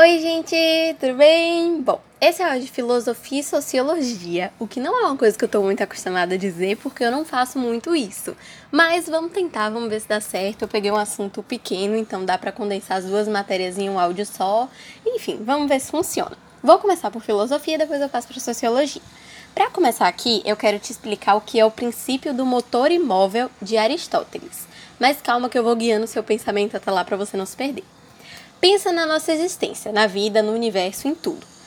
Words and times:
Oi, 0.00 0.20
gente, 0.20 0.54
tudo 1.00 1.14
bem? 1.14 1.82
Bom, 1.82 2.00
esse 2.20 2.40
é 2.40 2.56
o 2.56 2.60
de 2.60 2.68
filosofia 2.68 3.40
e 3.40 3.42
sociologia, 3.42 4.52
o 4.56 4.64
que 4.64 4.78
não 4.78 4.96
é 4.96 5.06
uma 5.06 5.16
coisa 5.16 5.36
que 5.36 5.44
eu 5.44 5.48
tô 5.48 5.60
muito 5.60 5.82
acostumada 5.82 6.36
a 6.36 6.38
dizer 6.38 6.76
porque 6.76 7.02
eu 7.02 7.10
não 7.10 7.24
faço 7.24 7.58
muito 7.58 7.96
isso. 7.96 8.36
Mas 8.70 9.08
vamos 9.08 9.32
tentar, 9.32 9.70
vamos 9.70 9.88
ver 9.88 9.98
se 9.98 10.06
dá 10.06 10.20
certo. 10.20 10.62
Eu 10.62 10.68
peguei 10.68 10.88
um 10.92 10.96
assunto 10.96 11.42
pequeno, 11.42 11.96
então 11.96 12.24
dá 12.24 12.38
para 12.38 12.52
condensar 12.52 12.98
as 12.98 13.06
duas 13.06 13.26
matérias 13.26 13.76
em 13.76 13.90
um 13.90 13.98
áudio 13.98 14.24
só. 14.24 14.68
Enfim, 15.04 15.40
vamos 15.42 15.68
ver 15.68 15.80
se 15.80 15.90
funciona. 15.90 16.38
Vou 16.62 16.78
começar 16.78 17.10
por 17.10 17.20
filosofia, 17.20 17.76
depois 17.76 18.00
eu 18.00 18.08
passo 18.08 18.28
para 18.28 18.38
sociologia. 18.38 19.02
Para 19.52 19.68
começar 19.68 20.06
aqui, 20.06 20.42
eu 20.44 20.54
quero 20.54 20.78
te 20.78 20.92
explicar 20.92 21.34
o 21.34 21.40
que 21.40 21.58
é 21.58 21.64
o 21.64 21.72
princípio 21.72 22.32
do 22.32 22.46
motor 22.46 22.92
imóvel 22.92 23.50
de 23.60 23.76
Aristóteles. 23.76 24.68
Mas 24.96 25.20
calma 25.20 25.48
que 25.48 25.58
eu 25.58 25.64
vou 25.64 25.74
guiando 25.74 26.06
seu 26.06 26.22
pensamento 26.22 26.76
até 26.76 26.88
lá 26.88 27.04
para 27.04 27.16
você 27.16 27.36
não 27.36 27.44
se 27.44 27.56
perder. 27.56 27.97
Pensa 28.60 28.92
na 28.92 29.06
nossa 29.06 29.32
existência, 29.32 29.92
na 29.92 30.06
vida, 30.06 30.42
no 30.42 30.52
universo, 30.52 31.06
em 31.06 31.14
tudo 31.14 31.57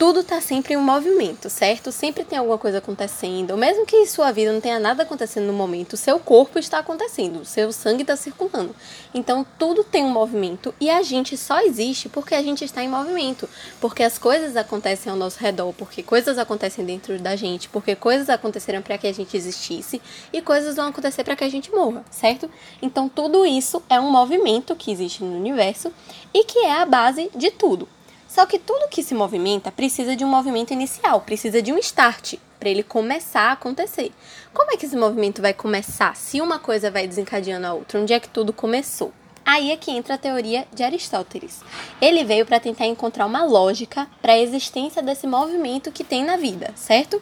tudo 0.00 0.20
está 0.20 0.40
sempre 0.40 0.72
em 0.72 0.78
movimento, 0.78 1.50
certo? 1.50 1.92
Sempre 1.92 2.24
tem 2.24 2.38
alguma 2.38 2.56
coisa 2.56 2.78
acontecendo. 2.78 3.54
Mesmo 3.54 3.84
que 3.84 4.06
sua 4.06 4.32
vida 4.32 4.50
não 4.50 4.58
tenha 4.58 4.80
nada 4.80 5.02
acontecendo 5.02 5.44
no 5.44 5.52
momento, 5.52 5.94
seu 5.94 6.18
corpo 6.18 6.58
está 6.58 6.78
acontecendo, 6.78 7.44
seu 7.44 7.70
sangue 7.70 8.00
está 8.00 8.16
circulando. 8.16 8.74
Então 9.12 9.44
tudo 9.58 9.84
tem 9.84 10.02
um 10.02 10.08
movimento 10.08 10.74
e 10.80 10.88
a 10.88 11.02
gente 11.02 11.36
só 11.36 11.60
existe 11.60 12.08
porque 12.08 12.34
a 12.34 12.42
gente 12.42 12.64
está 12.64 12.82
em 12.82 12.88
movimento. 12.88 13.46
Porque 13.78 14.02
as 14.02 14.16
coisas 14.16 14.56
acontecem 14.56 15.12
ao 15.12 15.18
nosso 15.18 15.38
redor, 15.38 15.74
porque 15.74 16.02
coisas 16.02 16.38
acontecem 16.38 16.82
dentro 16.82 17.18
da 17.18 17.36
gente, 17.36 17.68
porque 17.68 17.94
coisas 17.94 18.30
aconteceram 18.30 18.80
para 18.80 18.96
que 18.96 19.06
a 19.06 19.12
gente 19.12 19.36
existisse 19.36 20.00
e 20.32 20.40
coisas 20.40 20.76
vão 20.76 20.88
acontecer 20.88 21.24
para 21.24 21.36
que 21.36 21.44
a 21.44 21.50
gente 21.50 21.70
morra, 21.70 22.02
certo? 22.10 22.50
Então 22.80 23.06
tudo 23.06 23.44
isso 23.44 23.82
é 23.86 24.00
um 24.00 24.10
movimento 24.10 24.74
que 24.74 24.90
existe 24.90 25.22
no 25.22 25.36
universo 25.36 25.92
e 26.32 26.42
que 26.44 26.60
é 26.60 26.80
a 26.80 26.86
base 26.86 27.30
de 27.36 27.50
tudo. 27.50 27.86
Só 28.30 28.46
que 28.46 28.60
tudo 28.60 28.88
que 28.88 29.02
se 29.02 29.12
movimenta 29.12 29.72
precisa 29.72 30.14
de 30.14 30.24
um 30.24 30.28
movimento 30.28 30.72
inicial, 30.72 31.20
precisa 31.22 31.60
de 31.60 31.72
um 31.72 31.78
start 31.78 32.34
para 32.60 32.68
ele 32.68 32.84
começar 32.84 33.48
a 33.48 33.52
acontecer. 33.52 34.12
Como 34.54 34.70
é 34.70 34.76
que 34.76 34.86
esse 34.86 34.94
movimento 34.94 35.42
vai 35.42 35.52
começar 35.52 36.14
se 36.14 36.40
uma 36.40 36.60
coisa 36.60 36.92
vai 36.92 37.08
desencadeando 37.08 37.66
a 37.66 37.74
outra? 37.74 37.98
Onde 37.98 38.12
é 38.12 38.20
que 38.20 38.28
tudo 38.28 38.52
começou? 38.52 39.12
Aí 39.44 39.72
é 39.72 39.76
que 39.76 39.90
entra 39.90 40.14
a 40.14 40.18
teoria 40.18 40.64
de 40.72 40.84
Aristóteles. 40.84 41.60
Ele 42.00 42.22
veio 42.22 42.46
para 42.46 42.60
tentar 42.60 42.86
encontrar 42.86 43.26
uma 43.26 43.42
lógica 43.42 44.06
para 44.22 44.34
a 44.34 44.38
existência 44.38 45.02
desse 45.02 45.26
movimento 45.26 45.90
que 45.90 46.04
tem 46.04 46.24
na 46.24 46.36
vida, 46.36 46.72
certo? 46.76 47.20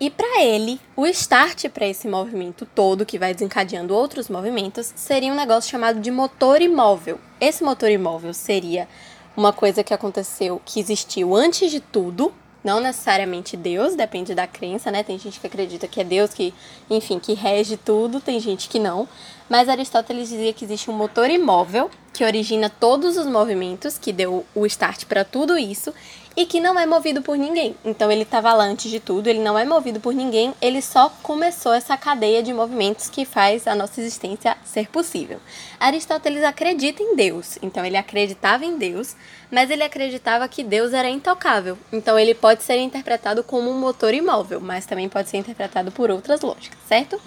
E 0.00 0.08
para 0.08 0.42
ele, 0.42 0.80
o 0.96 1.06
start 1.08 1.68
para 1.68 1.86
esse 1.86 2.08
movimento 2.08 2.64
todo, 2.64 3.04
que 3.04 3.18
vai 3.18 3.34
desencadeando 3.34 3.94
outros 3.94 4.30
movimentos, 4.30 4.90
seria 4.96 5.30
um 5.30 5.36
negócio 5.36 5.70
chamado 5.70 6.00
de 6.00 6.10
motor 6.10 6.62
imóvel. 6.62 7.20
Esse 7.38 7.62
motor 7.62 7.90
imóvel 7.90 8.32
seria 8.32 8.88
uma 9.36 9.52
coisa 9.52 9.82
que 9.82 9.94
aconteceu 9.94 10.60
que 10.64 10.80
existiu 10.80 11.34
antes 11.34 11.70
de 11.70 11.80
tudo, 11.80 12.32
não 12.62 12.80
necessariamente 12.80 13.56
Deus, 13.56 13.94
depende 13.94 14.34
da 14.34 14.46
crença, 14.46 14.90
né? 14.90 15.02
Tem 15.02 15.18
gente 15.18 15.40
que 15.40 15.46
acredita 15.46 15.88
que 15.88 16.00
é 16.00 16.04
Deus 16.04 16.34
que, 16.34 16.52
enfim, 16.90 17.18
que 17.18 17.32
rege 17.32 17.76
tudo, 17.76 18.20
tem 18.20 18.38
gente 18.38 18.68
que 18.68 18.78
não. 18.78 19.08
Mas 19.48 19.68
Aristóteles 19.68 20.28
dizia 20.28 20.52
que 20.52 20.64
existe 20.64 20.90
um 20.90 20.94
motor 20.94 21.30
imóvel 21.30 21.90
que 22.12 22.24
origina 22.24 22.68
todos 22.68 23.16
os 23.16 23.26
movimentos, 23.26 23.96
que 23.96 24.12
deu 24.12 24.44
o 24.54 24.66
start 24.66 25.06
para 25.06 25.24
tudo 25.24 25.56
isso, 25.56 25.94
e 26.36 26.46
que 26.46 26.60
não 26.60 26.78
é 26.78 26.86
movido 26.86 27.22
por 27.22 27.36
ninguém. 27.36 27.74
Então 27.84 28.10
ele 28.10 28.22
estava 28.22 28.52
lá 28.52 28.64
antes 28.64 28.90
de 28.90 29.00
tudo, 29.00 29.26
ele 29.26 29.40
não 29.40 29.58
é 29.58 29.64
movido 29.64 30.00
por 30.00 30.14
ninguém, 30.14 30.54
ele 30.60 30.80
só 30.80 31.08
começou 31.22 31.72
essa 31.72 31.96
cadeia 31.96 32.42
de 32.42 32.52
movimentos 32.52 33.08
que 33.08 33.24
faz 33.24 33.66
a 33.66 33.74
nossa 33.74 34.00
existência 34.00 34.56
ser 34.64 34.88
possível. 34.88 35.40
Aristóteles 35.78 36.44
acredita 36.44 37.02
em 37.02 37.16
Deus, 37.16 37.58
então 37.62 37.84
ele 37.84 37.96
acreditava 37.96 38.64
em 38.64 38.76
Deus, 38.78 39.16
mas 39.50 39.70
ele 39.70 39.82
acreditava 39.82 40.48
que 40.48 40.62
Deus 40.62 40.92
era 40.92 41.08
intocável. 41.08 41.76
Então 41.92 42.18
ele 42.18 42.34
pode 42.34 42.62
ser 42.62 42.78
interpretado 42.78 43.42
como 43.42 43.70
um 43.70 43.78
motor 43.78 44.14
imóvel, 44.14 44.60
mas 44.60 44.86
também 44.86 45.08
pode 45.08 45.28
ser 45.28 45.38
interpretado 45.38 45.90
por 45.90 46.10
outras 46.10 46.40
lógicas, 46.40 46.78
certo? 46.86 47.20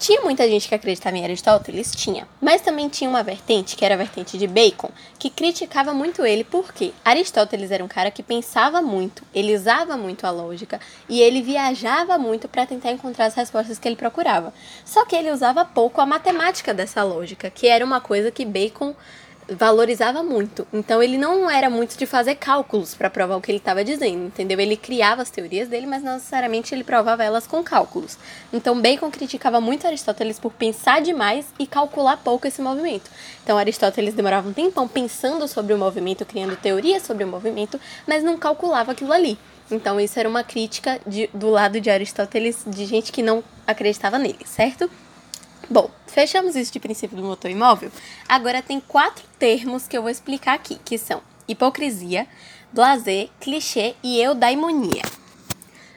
Tinha 0.00 0.22
muita 0.22 0.48
gente 0.48 0.66
que 0.66 0.74
acreditava 0.74 1.18
em 1.18 1.24
Aristóteles? 1.24 1.92
Tinha. 1.94 2.26
Mas 2.40 2.62
também 2.62 2.88
tinha 2.88 3.10
uma 3.10 3.22
vertente, 3.22 3.76
que 3.76 3.84
era 3.84 3.96
a 3.96 3.98
vertente 3.98 4.38
de 4.38 4.46
Bacon, 4.46 4.88
que 5.18 5.28
criticava 5.28 5.92
muito 5.92 6.24
ele 6.24 6.42
porque 6.42 6.94
Aristóteles 7.04 7.70
era 7.70 7.84
um 7.84 7.88
cara 7.88 8.10
que 8.10 8.22
pensava 8.22 8.80
muito, 8.80 9.22
ele 9.34 9.54
usava 9.54 9.98
muito 9.98 10.26
a 10.26 10.30
lógica 10.30 10.80
e 11.06 11.20
ele 11.20 11.42
viajava 11.42 12.16
muito 12.16 12.48
para 12.48 12.64
tentar 12.64 12.92
encontrar 12.92 13.26
as 13.26 13.34
respostas 13.34 13.78
que 13.78 13.86
ele 13.86 13.94
procurava. 13.94 14.54
Só 14.86 15.04
que 15.04 15.14
ele 15.14 15.30
usava 15.30 15.66
pouco 15.66 16.00
a 16.00 16.06
matemática 16.06 16.72
dessa 16.72 17.02
lógica, 17.02 17.50
que 17.50 17.66
era 17.66 17.84
uma 17.84 18.00
coisa 18.00 18.30
que 18.30 18.46
Bacon 18.46 18.94
valorizava 19.50 20.22
muito. 20.22 20.66
Então 20.72 21.02
ele 21.02 21.18
não 21.18 21.50
era 21.50 21.68
muito 21.68 21.96
de 21.98 22.06
fazer 22.06 22.36
cálculos 22.36 22.94
para 22.94 23.10
provar 23.10 23.36
o 23.36 23.40
que 23.40 23.50
ele 23.50 23.58
estava 23.58 23.84
dizendo, 23.84 24.26
entendeu? 24.26 24.60
Ele 24.60 24.76
criava 24.76 25.22
as 25.22 25.30
teorias 25.30 25.68
dele, 25.68 25.86
mas 25.86 26.02
não 26.02 26.14
necessariamente 26.14 26.74
ele 26.74 26.84
provava 26.84 27.24
elas 27.24 27.46
com 27.46 27.62
cálculos. 27.62 28.16
Então 28.52 28.80
Bacon 28.80 29.10
criticava 29.10 29.60
muito 29.60 29.86
Aristóteles 29.86 30.38
por 30.38 30.52
pensar 30.52 31.00
demais 31.00 31.46
e 31.58 31.66
calcular 31.66 32.16
pouco 32.18 32.46
esse 32.46 32.62
movimento. 32.62 33.10
Então 33.42 33.58
Aristóteles 33.58 34.14
demorava 34.14 34.48
um 34.48 34.52
tempão 34.52 34.86
pensando 34.86 35.46
sobre 35.48 35.74
o 35.74 35.78
movimento, 35.78 36.24
criando 36.24 36.56
teorias 36.56 37.02
sobre 37.02 37.24
o 37.24 37.28
movimento, 37.28 37.80
mas 38.06 38.22
não 38.22 38.38
calculava 38.38 38.92
aquilo 38.92 39.12
ali. 39.12 39.38
Então 39.70 40.00
isso 40.00 40.18
era 40.18 40.28
uma 40.28 40.42
crítica 40.42 41.00
de, 41.06 41.30
do 41.32 41.48
lado 41.48 41.80
de 41.80 41.90
Aristóteles 41.90 42.64
de 42.66 42.84
gente 42.86 43.12
que 43.12 43.22
não 43.22 43.42
acreditava 43.66 44.18
nele, 44.18 44.44
certo? 44.44 44.90
Bom, 45.72 45.88
fechamos 46.08 46.56
isso 46.56 46.72
de 46.72 46.80
princípio 46.80 47.16
do 47.16 47.22
motor 47.22 47.48
imóvel. 47.48 47.92
Agora 48.28 48.60
tem 48.60 48.80
quatro 48.80 49.24
termos 49.38 49.86
que 49.86 49.96
eu 49.96 50.02
vou 50.02 50.10
explicar 50.10 50.54
aqui, 50.54 50.80
que 50.84 50.98
são 50.98 51.22
hipocrisia, 51.46 52.26
blazer, 52.72 53.30
clichê 53.38 53.94
e 54.02 54.20
eudaimonia. 54.20 55.02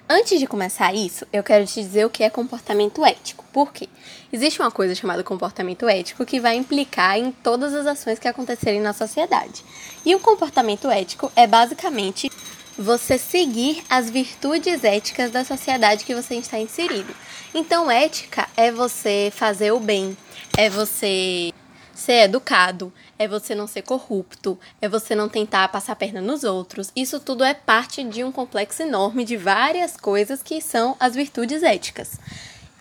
Antes 0.08 0.40
de 0.40 0.46
começar 0.46 0.94
isso, 0.94 1.26
eu 1.34 1.42
quero 1.42 1.66
te 1.66 1.82
dizer 1.82 2.06
o 2.06 2.10
que 2.12 2.24
é 2.24 2.30
comportamento 2.30 3.04
ético. 3.04 3.44
Por 3.52 3.74
quê? 3.74 3.90
Existe 4.32 4.60
uma 4.60 4.70
coisa 4.70 4.94
chamada 4.94 5.24
comportamento 5.24 5.90
ético 5.90 6.24
que 6.24 6.40
vai 6.40 6.56
implicar 6.56 7.18
em 7.18 7.32
todas 7.32 7.74
as 7.74 7.88
ações 7.88 8.20
que 8.20 8.28
acontecerem 8.28 8.80
na 8.80 8.94
sociedade. 8.94 9.66
E 10.06 10.14
o 10.14 10.20
comportamento 10.20 10.88
ético 10.88 11.32
é 11.36 11.48
basicamente 11.48 12.30
você 12.78 13.18
seguir 13.18 13.84
as 13.90 14.10
virtudes 14.10 14.84
éticas 14.84 15.32
da 15.32 15.44
sociedade 15.44 16.06
que 16.06 16.16
você 16.16 16.36
está 16.36 16.58
inserido. 16.60 17.14
Então, 17.54 17.90
ética 17.90 18.48
é 18.58 18.72
você 18.72 19.32
fazer 19.34 19.72
o 19.72 19.80
bem, 19.80 20.18
é 20.58 20.70
você 20.70 21.52
ser 21.94 22.24
educado, 22.24 22.92
é 23.18 23.28
você 23.28 23.54
não 23.54 23.68
ser 23.68 23.84
corrupto, 23.84 24.60
é 24.82 24.90
você 24.90 25.16
não 25.16 25.30
tentar 25.30 25.68
passar 25.70 25.94
a 25.94 25.96
perna 25.96 26.20
nos 26.20 26.44
outros. 26.44 26.92
Isso 26.96 27.20
tudo 27.20 27.44
é 27.44 27.54
parte 27.54 28.04
de 28.04 28.24
um 28.24 28.32
complexo 28.32 28.82
enorme 28.82 29.24
de 29.24 29.38
várias 29.38 29.96
coisas 29.96 30.42
que 30.42 30.60
são 30.60 30.98
as 31.00 31.14
virtudes 31.14 31.62
éticas. 31.62 32.20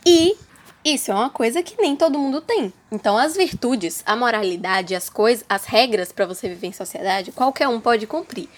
E 0.05 0.37
isso 0.85 1.13
é 1.13 1.15
uma 1.15 1.31
coisa 1.31 1.63
que 1.63 1.81
nem 1.81 1.95
todo 1.95 2.19
mundo 2.19 2.41
tem. 2.41 2.73
Então, 2.91 3.17
as 3.17 3.37
virtudes, 3.37 4.03
a 4.07 4.17
moralidade, 4.17 4.95
as 4.95 5.09
coisas, 5.09 5.45
as 5.49 5.67
regras 5.67 6.11
para 6.11 6.27
você 6.27 6.49
viver 6.49 6.69
em 6.69 6.73
sociedade, 6.73 7.31
qualquer 7.31 7.69
um 7.69 7.81
pode 7.81 8.07
cumprir 8.07 8.49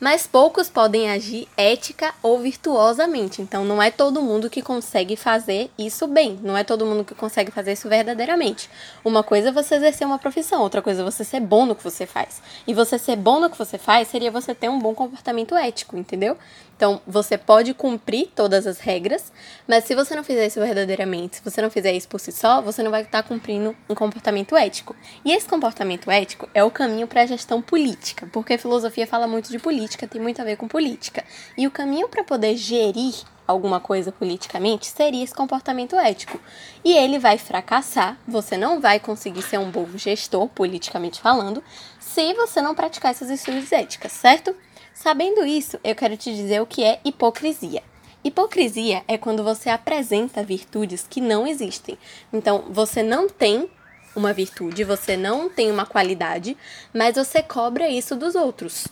mas 0.00 0.26
poucos 0.26 0.70
podem 0.70 1.10
agir 1.10 1.46
ética 1.56 2.14
ou 2.22 2.38
virtuosamente. 2.38 3.42
Então, 3.42 3.64
não 3.64 3.82
é 3.82 3.90
todo 3.90 4.22
mundo 4.22 4.48
que 4.48 4.62
consegue 4.62 5.14
fazer 5.14 5.70
isso 5.78 6.06
bem, 6.06 6.40
não 6.42 6.56
é 6.56 6.64
todo 6.64 6.86
mundo 6.86 7.04
que 7.04 7.14
consegue 7.14 7.50
fazer 7.50 7.72
isso 7.72 7.88
verdadeiramente. 7.88 8.70
Uma 9.04 9.22
coisa 9.22 9.50
é 9.50 9.52
você 9.52 9.74
exercer 9.74 10.06
uma 10.06 10.18
profissão, 10.18 10.62
outra 10.62 10.80
coisa 10.80 11.02
é 11.02 11.04
você 11.04 11.22
ser 11.22 11.40
bom 11.40 11.66
no 11.66 11.76
que 11.76 11.84
você 11.84 12.06
faz. 12.06 12.40
E 12.66 12.72
você 12.72 12.98
ser 12.98 13.16
bom 13.16 13.38
no 13.38 13.50
que 13.50 13.58
você 13.58 13.76
faz 13.76 14.08
seria 14.08 14.30
você 14.30 14.54
ter 14.54 14.70
um 14.70 14.78
bom 14.78 14.94
comportamento 14.94 15.54
ético, 15.54 15.96
entendeu? 15.96 16.38
Então, 16.80 16.98
você 17.06 17.36
pode 17.36 17.74
cumprir 17.74 18.30
todas 18.34 18.66
as 18.66 18.80
regras, 18.80 19.30
mas 19.68 19.84
se 19.84 19.94
você 19.94 20.16
não 20.16 20.24
fizer 20.24 20.46
isso 20.46 20.58
verdadeiramente, 20.58 21.36
se 21.36 21.44
você 21.44 21.60
não 21.60 21.68
fizer 21.68 21.92
isso 21.92 22.08
por 22.08 22.18
si 22.18 22.32
só, 22.32 22.62
você 22.62 22.82
não 22.82 22.90
vai 22.90 23.02
estar 23.02 23.22
cumprindo 23.22 23.76
um 23.86 23.94
comportamento 23.94 24.56
ético. 24.56 24.96
E 25.22 25.30
esse 25.30 25.46
comportamento 25.46 26.10
ético 26.10 26.48
é 26.54 26.64
o 26.64 26.70
caminho 26.70 27.06
para 27.06 27.20
a 27.20 27.26
gestão 27.26 27.60
política, 27.60 28.26
porque 28.32 28.56
filosofia 28.56 29.06
fala 29.06 29.28
muito 29.28 29.50
de 29.50 29.58
política, 29.58 30.08
tem 30.08 30.22
muito 30.22 30.40
a 30.40 30.44
ver 30.46 30.56
com 30.56 30.66
política. 30.66 31.22
E 31.54 31.66
o 31.66 31.70
caminho 31.70 32.08
para 32.08 32.24
poder 32.24 32.56
gerir 32.56 33.14
alguma 33.46 33.78
coisa 33.78 34.10
politicamente 34.10 34.86
seria 34.86 35.22
esse 35.22 35.34
comportamento 35.34 35.96
ético. 35.96 36.40
E 36.82 36.94
ele 36.94 37.18
vai 37.18 37.36
fracassar, 37.36 38.16
você 38.26 38.56
não 38.56 38.80
vai 38.80 38.98
conseguir 38.98 39.42
ser 39.42 39.58
um 39.58 39.70
bom 39.70 39.86
gestor, 39.96 40.48
politicamente 40.48 41.20
falando, 41.20 41.62
se 41.98 42.32
você 42.32 42.62
não 42.62 42.74
praticar 42.74 43.10
essas 43.10 43.28
virtudes 43.28 43.70
éticas, 43.70 44.12
certo? 44.12 44.56
Sabendo 44.94 45.44
isso, 45.44 45.78
eu 45.82 45.94
quero 45.94 46.16
te 46.16 46.34
dizer 46.34 46.60
o 46.60 46.66
que 46.66 46.84
é 46.84 47.00
hipocrisia. 47.04 47.82
Hipocrisia 48.22 49.02
é 49.08 49.16
quando 49.16 49.42
você 49.42 49.70
apresenta 49.70 50.44
virtudes 50.44 51.06
que 51.08 51.20
não 51.20 51.46
existem. 51.46 51.96
Então, 52.32 52.64
você 52.68 53.02
não 53.02 53.28
tem 53.28 53.70
uma 54.14 54.32
virtude, 54.32 54.84
você 54.84 55.16
não 55.16 55.48
tem 55.48 55.70
uma 55.70 55.86
qualidade, 55.86 56.56
mas 56.92 57.14
você 57.14 57.42
cobra 57.42 57.88
isso 57.88 58.14
dos 58.14 58.34
outros. 58.34 58.86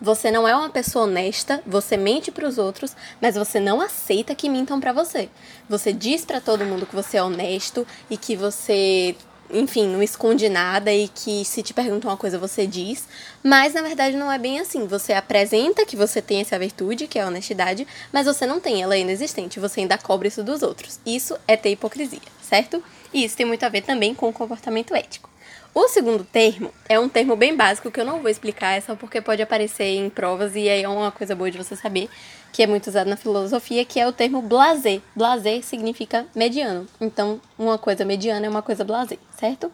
Você 0.00 0.30
não 0.30 0.46
é 0.46 0.54
uma 0.54 0.70
pessoa 0.70 1.06
honesta, 1.06 1.60
você 1.66 1.96
mente 1.96 2.30
para 2.30 2.46
os 2.46 2.56
outros, 2.56 2.94
mas 3.20 3.34
você 3.34 3.58
não 3.58 3.80
aceita 3.80 4.34
que 4.34 4.48
mintam 4.48 4.78
para 4.78 4.92
você. 4.92 5.28
Você 5.68 5.92
diz 5.92 6.24
para 6.24 6.40
todo 6.40 6.64
mundo 6.64 6.86
que 6.86 6.94
você 6.94 7.16
é 7.16 7.22
honesto 7.22 7.86
e 8.08 8.16
que 8.16 8.36
você 8.36 9.16
enfim, 9.50 9.88
não 9.88 10.02
esconde 10.02 10.48
nada 10.48 10.92
e 10.92 11.08
que 11.08 11.44
se 11.44 11.62
te 11.62 11.72
perguntam 11.72 12.10
uma 12.10 12.16
coisa 12.16 12.38
você 12.38 12.66
diz, 12.66 13.06
mas 13.42 13.74
na 13.74 13.82
verdade 13.82 14.16
não 14.16 14.30
é 14.30 14.38
bem 14.38 14.60
assim. 14.60 14.86
Você 14.86 15.12
apresenta 15.12 15.86
que 15.86 15.96
você 15.96 16.20
tem 16.20 16.40
essa 16.40 16.58
virtude, 16.58 17.06
que 17.06 17.18
é 17.18 17.22
a 17.22 17.26
honestidade, 17.26 17.86
mas 18.12 18.26
você 18.26 18.46
não 18.46 18.60
tem, 18.60 18.82
ela 18.82 18.94
é 18.94 19.00
inexistente, 19.00 19.60
você 19.60 19.80
ainda 19.80 19.98
cobra 19.98 20.28
isso 20.28 20.42
dos 20.42 20.62
outros. 20.62 21.00
Isso 21.04 21.36
é 21.46 21.56
ter 21.56 21.70
hipocrisia, 21.70 22.20
certo? 22.42 22.82
E 23.12 23.24
isso 23.24 23.36
tem 23.36 23.46
muito 23.46 23.64
a 23.64 23.68
ver 23.68 23.82
também 23.82 24.14
com 24.14 24.28
o 24.28 24.32
comportamento 24.32 24.94
ético. 24.94 25.30
O 25.74 25.86
segundo 25.86 26.24
termo 26.24 26.72
é 26.88 26.98
um 26.98 27.08
termo 27.08 27.36
bem 27.36 27.54
básico 27.54 27.90
que 27.90 28.00
eu 28.00 28.04
não 28.04 28.20
vou 28.20 28.30
explicar, 28.30 28.76
é 28.76 28.80
só 28.80 28.96
porque 28.96 29.20
pode 29.20 29.42
aparecer 29.42 29.84
em 29.84 30.10
provas 30.10 30.56
e 30.56 30.68
aí 30.68 30.82
é 30.82 30.88
uma 30.88 31.12
coisa 31.12 31.36
boa 31.36 31.50
de 31.50 31.58
você 31.58 31.76
saber, 31.76 32.08
que 32.58 32.62
é 32.64 32.66
muito 32.66 32.88
usado 32.88 33.08
na 33.08 33.16
filosofia, 33.16 33.84
que 33.84 34.00
é 34.00 34.08
o 34.08 34.12
termo 34.12 34.42
blasé. 34.42 35.00
Blasé 35.14 35.62
significa 35.62 36.26
mediano. 36.34 36.88
Então, 37.00 37.40
uma 37.56 37.78
coisa 37.78 38.04
mediana 38.04 38.46
é 38.46 38.48
uma 38.48 38.62
coisa 38.62 38.84
blasé, 38.84 39.16
certo? 39.38 39.70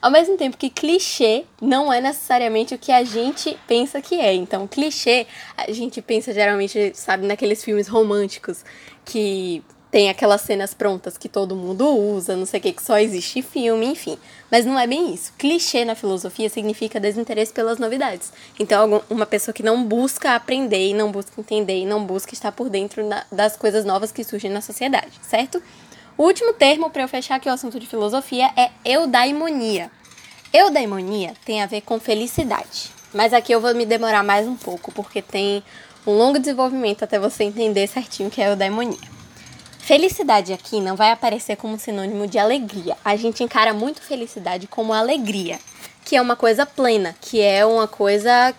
Ao 0.00 0.08
mesmo 0.08 0.36
tempo 0.36 0.56
que 0.56 0.70
clichê 0.70 1.46
não 1.60 1.92
é 1.92 2.00
necessariamente 2.00 2.76
o 2.76 2.78
que 2.78 2.92
a 2.92 3.02
gente 3.02 3.58
pensa 3.66 4.00
que 4.00 4.20
é. 4.20 4.32
Então, 4.34 4.68
clichê, 4.68 5.26
a 5.56 5.72
gente 5.72 6.00
pensa 6.00 6.32
geralmente, 6.32 6.92
sabe, 6.94 7.26
naqueles 7.26 7.64
filmes 7.64 7.88
românticos 7.88 8.64
que 9.04 9.60
tem 9.90 10.10
aquelas 10.10 10.42
cenas 10.42 10.74
prontas 10.74 11.16
que 11.16 11.28
todo 11.28 11.56
mundo 11.56 11.88
usa, 11.88 12.36
não 12.36 12.44
sei 12.44 12.60
o 12.60 12.62
que, 12.62 12.72
que 12.72 12.82
só 12.82 12.98
existe 12.98 13.40
filme, 13.40 13.86
enfim. 13.86 14.18
Mas 14.50 14.66
não 14.66 14.78
é 14.78 14.86
bem 14.86 15.14
isso. 15.14 15.32
Clichê 15.38 15.84
na 15.84 15.94
filosofia 15.94 16.48
significa 16.50 17.00
desinteresse 17.00 17.52
pelas 17.52 17.78
novidades. 17.78 18.32
Então, 18.58 19.02
uma 19.08 19.24
pessoa 19.24 19.54
que 19.54 19.62
não 19.62 19.82
busca 19.84 20.34
aprender, 20.34 20.92
não 20.94 21.10
busca 21.10 21.40
entender, 21.40 21.86
não 21.86 22.04
busca 22.04 22.34
estar 22.34 22.52
por 22.52 22.68
dentro 22.68 23.02
das 23.32 23.56
coisas 23.56 23.84
novas 23.84 24.12
que 24.12 24.22
surgem 24.22 24.50
na 24.50 24.60
sociedade, 24.60 25.12
certo? 25.22 25.62
O 26.18 26.24
último 26.24 26.52
termo 26.52 26.90
para 26.90 27.02
eu 27.02 27.08
fechar 27.08 27.36
aqui 27.36 27.48
o 27.48 27.52
assunto 27.52 27.80
de 27.80 27.86
filosofia 27.86 28.50
é 28.56 28.70
eudaimonia. 28.84 29.90
Eudaimonia 30.52 31.32
tem 31.44 31.62
a 31.62 31.66
ver 31.66 31.80
com 31.82 31.98
felicidade. 31.98 32.90
Mas 33.14 33.32
aqui 33.32 33.52
eu 33.52 33.60
vou 33.60 33.74
me 33.74 33.86
demorar 33.86 34.22
mais 34.22 34.46
um 34.46 34.54
pouco, 34.54 34.92
porque 34.92 35.22
tem 35.22 35.62
um 36.06 36.12
longo 36.12 36.38
desenvolvimento 36.38 37.04
até 37.04 37.18
você 37.18 37.44
entender 37.44 37.86
certinho 37.86 38.28
o 38.28 38.32
que 38.32 38.42
é 38.42 38.50
eudaimonia. 38.50 39.17
Felicidade 39.88 40.52
aqui 40.52 40.82
não 40.82 40.94
vai 40.94 41.12
aparecer 41.12 41.56
como 41.56 41.78
sinônimo 41.78 42.26
de 42.26 42.38
alegria. 42.38 42.94
A 43.02 43.16
gente 43.16 43.42
encara 43.42 43.72
muito 43.72 44.02
felicidade 44.02 44.66
como 44.66 44.92
alegria, 44.92 45.58
que 46.04 46.14
é 46.14 46.20
uma 46.20 46.36
coisa 46.36 46.66
plena, 46.66 47.16
que 47.22 47.40
é 47.40 47.64
uma 47.64 47.88
coisa 47.88 48.54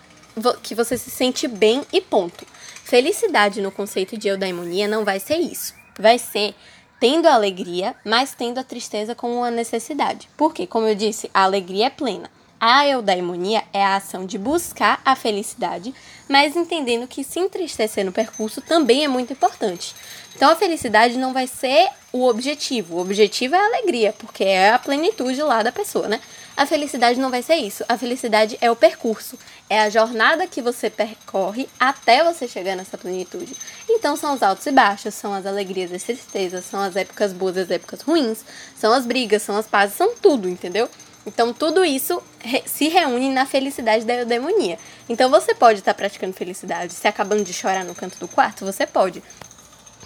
que 0.60 0.74
você 0.74 0.98
se 0.98 1.08
sente 1.08 1.46
bem 1.46 1.86
e 1.92 2.00
ponto. 2.00 2.44
Felicidade 2.82 3.62
no 3.62 3.70
conceito 3.70 4.18
de 4.18 4.26
eudaimonia 4.26 4.88
não 4.88 5.04
vai 5.04 5.20
ser 5.20 5.36
isso. 5.36 5.72
Vai 5.96 6.18
ser 6.18 6.52
tendo 6.98 7.28
a 7.28 7.34
alegria, 7.34 7.94
mas 8.04 8.34
tendo 8.34 8.58
a 8.58 8.64
tristeza 8.64 9.14
como 9.14 9.36
uma 9.36 9.52
necessidade. 9.52 10.28
Porque, 10.36 10.66
como 10.66 10.88
eu 10.88 10.96
disse, 10.96 11.30
a 11.32 11.44
alegria 11.44 11.86
é 11.86 11.90
plena. 11.90 12.28
A 12.60 12.86
eudaimonia 12.86 13.64
é 13.72 13.82
a 13.82 13.96
ação 13.96 14.26
de 14.26 14.36
buscar 14.36 15.00
a 15.02 15.16
felicidade, 15.16 15.94
mas 16.28 16.54
entendendo 16.54 17.08
que 17.08 17.24
se 17.24 17.40
entristecer 17.40 18.04
no 18.04 18.12
percurso 18.12 18.60
também 18.60 19.02
é 19.02 19.08
muito 19.08 19.32
importante. 19.32 19.94
Então 20.36 20.50
a 20.50 20.54
felicidade 20.54 21.16
não 21.16 21.32
vai 21.32 21.46
ser 21.46 21.88
o 22.12 22.26
objetivo. 22.26 22.96
O 22.96 23.00
objetivo 23.00 23.54
é 23.54 23.58
a 23.58 23.64
alegria, 23.64 24.12
porque 24.12 24.44
é 24.44 24.74
a 24.74 24.78
plenitude 24.78 25.40
lá 25.42 25.62
da 25.62 25.72
pessoa, 25.72 26.06
né? 26.06 26.20
A 26.54 26.66
felicidade 26.66 27.18
não 27.18 27.30
vai 27.30 27.42
ser 27.42 27.54
isso. 27.54 27.82
A 27.88 27.96
felicidade 27.96 28.58
é 28.60 28.70
o 28.70 28.76
percurso, 28.76 29.38
é 29.70 29.80
a 29.80 29.88
jornada 29.88 30.46
que 30.46 30.60
você 30.60 30.90
percorre 30.90 31.66
até 31.78 32.22
você 32.22 32.46
chegar 32.46 32.76
nessa 32.76 32.98
plenitude. 32.98 33.56
Então 33.88 34.16
são 34.16 34.34
os 34.34 34.42
altos 34.42 34.66
e 34.66 34.70
baixos, 34.70 35.14
são 35.14 35.32
as 35.32 35.46
alegrias 35.46 35.90
as 35.90 36.02
tristezas, 36.02 36.66
são 36.66 36.80
as 36.80 36.94
épocas 36.94 37.32
boas 37.32 37.56
e 37.56 37.60
as 37.60 37.70
épocas 37.70 38.02
ruins, 38.02 38.44
são 38.76 38.92
as 38.92 39.06
brigas, 39.06 39.42
são 39.42 39.56
as 39.56 39.66
pazes, 39.66 39.96
são 39.96 40.14
tudo, 40.14 40.46
entendeu? 40.46 40.90
Então, 41.26 41.52
tudo 41.52 41.84
isso 41.84 42.22
re 42.38 42.62
se 42.66 42.88
reúne 42.88 43.28
na 43.30 43.44
felicidade 43.44 44.04
da 44.04 44.14
eudemonia. 44.14 44.78
Então, 45.08 45.30
você 45.30 45.54
pode 45.54 45.80
estar 45.80 45.92
tá 45.92 45.98
praticando 45.98 46.32
felicidade, 46.32 46.94
se 46.94 47.06
acabando 47.06 47.44
de 47.44 47.52
chorar 47.52 47.84
no 47.84 47.94
canto 47.94 48.18
do 48.18 48.26
quarto, 48.26 48.64
você 48.64 48.86
pode. 48.86 49.22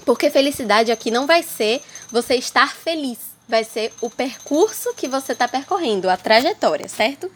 Porque 0.05 0.31
felicidade 0.31 0.91
aqui 0.91 1.11
não 1.11 1.27
vai 1.27 1.43
ser 1.43 1.81
você 2.11 2.35
estar 2.35 2.75
feliz, 2.75 3.19
vai 3.49 3.65
ser 3.65 3.93
o 4.01 4.11
percurso 4.11 4.93
que 4.95 5.09
você 5.09 5.33
está 5.33 5.47
percorrendo, 5.49 6.11
a 6.11 6.17
trajetória, 6.17 6.89
certo? 6.89 7.31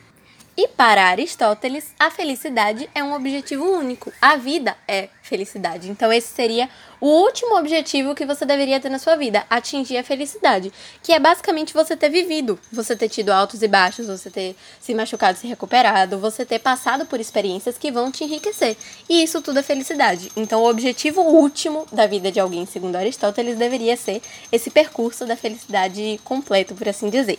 E 0.61 0.67
para 0.67 1.05
Aristóteles, 1.05 1.95
a 2.01 2.11
felicidade 2.11 2.91
é 2.93 3.01
um 3.01 3.15
objetivo 3.15 3.65
único. 3.65 4.13
A 4.21 4.35
vida 4.35 4.77
é 4.89 5.09
felicidade. 5.23 5.89
Então, 5.89 6.13
esse 6.13 6.35
seria 6.35 6.69
o 7.01 7.07
último 7.07 7.57
objetivo 7.57 8.13
que 8.13 8.27
você 8.27 8.45
deveria 8.45 8.81
ter 8.81 8.89
na 8.89 8.99
sua 8.99 9.15
vida: 9.15 9.47
atingir 9.49 9.99
a 9.99 10.03
felicidade. 10.03 10.73
Que 11.01 11.13
é 11.13 11.21
basicamente 11.21 11.73
você 11.73 11.97
ter 11.97 12.09
vivido, 12.09 12.59
você 12.73 12.97
ter 12.97 13.09
tido 13.09 13.31
altos 13.31 13.63
e 13.63 13.69
baixos, 13.69 14.09
você 14.09 14.31
ter 14.31 14.57
se 14.81 14.93
machucado, 14.95 15.39
se 15.39 15.47
recuperado, 15.47 16.19
você 16.19 16.45
ter 16.45 16.59
passado 16.59 17.07
por 17.07 17.21
experiências 17.21 17.79
que 17.79 17.93
vão 17.93 18.11
te 18.11 18.25
enriquecer. 18.25 18.77
E 19.09 19.23
isso 19.23 19.41
tudo 19.41 19.61
é 19.61 19.63
felicidade. 19.63 20.33
Então, 20.35 20.61
o 20.65 20.69
objetivo 20.69 21.21
último 21.21 21.87
da 21.93 22.09
vida 22.09 22.33
de 22.33 22.41
alguém, 22.41 22.67
segundo 22.67 22.97
Aristóteles, 22.97 23.57
deveria 23.57 23.97
ser 23.97 24.21
esse 24.51 24.71
percurso 24.71 25.25
da 25.25 25.37
felicidade 25.37 26.21
completo, 26.25 26.75
por 26.75 26.89
assim 26.89 27.09
dizer. 27.09 27.39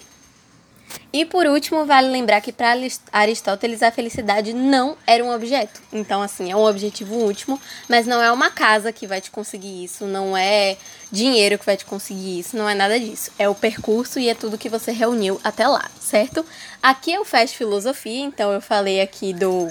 E 1.11 1.25
por 1.25 1.45
último, 1.47 1.85
vale 1.85 2.07
lembrar 2.07 2.39
que 2.41 2.51
para 2.51 2.75
Aristóteles 3.11 3.81
a 3.81 3.91
felicidade 3.91 4.53
não 4.53 4.95
era 5.07 5.23
um 5.23 5.33
objeto. 5.33 5.81
Então, 5.91 6.21
assim, 6.21 6.51
é 6.51 6.55
um 6.55 6.63
objetivo 6.63 7.15
último, 7.15 7.59
mas 7.87 8.05
não 8.05 8.21
é 8.21 8.31
uma 8.31 8.51
casa 8.51 8.91
que 8.91 9.07
vai 9.07 9.19
te 9.19 9.31
conseguir 9.31 9.83
isso, 9.83 10.05
não 10.05 10.37
é 10.37 10.77
dinheiro 11.11 11.57
que 11.57 11.65
vai 11.65 11.75
te 11.75 11.85
conseguir 11.85 12.39
isso, 12.39 12.55
não 12.55 12.69
é 12.69 12.75
nada 12.75 12.99
disso. 12.99 13.31
É 13.39 13.49
o 13.49 13.55
percurso 13.55 14.19
e 14.19 14.29
é 14.29 14.35
tudo 14.35 14.57
que 14.57 14.69
você 14.69 14.91
reuniu 14.91 15.39
até 15.43 15.67
lá, 15.67 15.89
certo? 15.99 16.45
Aqui 16.81 17.11
eu 17.11 17.25
fecho 17.25 17.55
filosofia, 17.55 18.21
então 18.21 18.51
eu 18.51 18.61
falei 18.61 19.01
aqui 19.01 19.33
do 19.33 19.67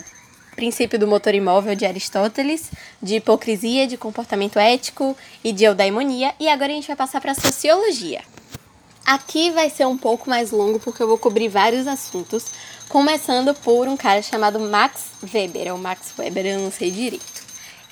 princípio 0.56 0.98
do 0.98 1.06
motor 1.06 1.36
imóvel 1.36 1.76
de 1.76 1.86
Aristóteles, 1.86 2.68
de 3.00 3.14
hipocrisia, 3.14 3.86
de 3.86 3.96
comportamento 3.96 4.58
ético 4.58 5.16
e 5.44 5.52
de 5.52 5.62
eudaimonia, 5.62 6.34
e 6.40 6.48
agora 6.48 6.72
a 6.72 6.74
gente 6.74 6.88
vai 6.88 6.96
passar 6.96 7.20
para 7.20 7.32
sociologia. 7.32 8.22
Aqui 9.10 9.50
vai 9.50 9.70
ser 9.70 9.86
um 9.86 9.96
pouco 9.96 10.28
mais 10.28 10.50
longo 10.50 10.78
porque 10.78 11.02
eu 11.02 11.08
vou 11.08 11.16
cobrir 11.16 11.48
vários 11.48 11.86
assuntos, 11.86 12.44
começando 12.90 13.54
por 13.54 13.88
um 13.88 13.96
cara 13.96 14.20
chamado 14.20 14.60
Max 14.60 15.06
Weber, 15.32 15.72
ou 15.72 15.78
Max 15.78 16.12
Weber, 16.18 16.44
eu 16.44 16.58
não 16.58 16.70
sei 16.70 16.90
direito. 16.90 17.42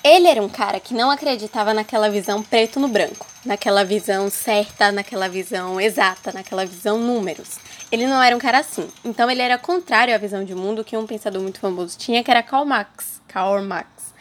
Ele 0.03 0.27
era 0.27 0.39
um 0.39 0.47
cara 0.47 0.79
que 0.79 0.93
não 0.93 1.09
acreditava 1.09 1.73
naquela 1.73 2.07
visão 2.07 2.43
preto 2.43 2.79
no 2.79 2.87
branco, 2.87 3.25
naquela 3.43 3.83
visão 3.83 4.29
certa, 4.29 4.91
naquela 4.91 5.27
visão 5.27 5.81
exata, 5.81 6.31
naquela 6.31 6.67
visão 6.67 6.99
números. 6.99 7.57
Ele 7.91 8.05
não 8.05 8.21
era 8.21 8.35
um 8.35 8.39
cara 8.39 8.59
assim. 8.59 8.87
Então 9.03 9.27
ele 9.27 9.41
era 9.41 9.57
contrário 9.57 10.13
à 10.13 10.19
visão 10.19 10.45
de 10.45 10.53
mundo 10.53 10.83
que 10.83 10.95
um 10.95 11.07
pensador 11.07 11.41
muito 11.41 11.59
famoso 11.59 11.97
tinha, 11.97 12.23
que 12.23 12.29
era 12.29 12.43
Karl 12.43 12.63
Marx. 12.63 13.23
Karl 13.27 13.63
Marx. 13.63 14.13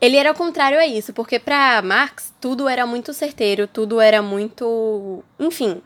Ele 0.00 0.16
era 0.16 0.32
contrário 0.32 0.78
a 0.78 0.86
isso, 0.86 1.12
porque 1.12 1.38
para 1.38 1.82
Marx 1.82 2.32
tudo 2.40 2.68
era 2.68 2.86
muito 2.86 3.12
certeiro, 3.12 3.68
tudo 3.68 4.00
era 4.00 4.20
muito, 4.22 5.22
enfim, 5.38 5.80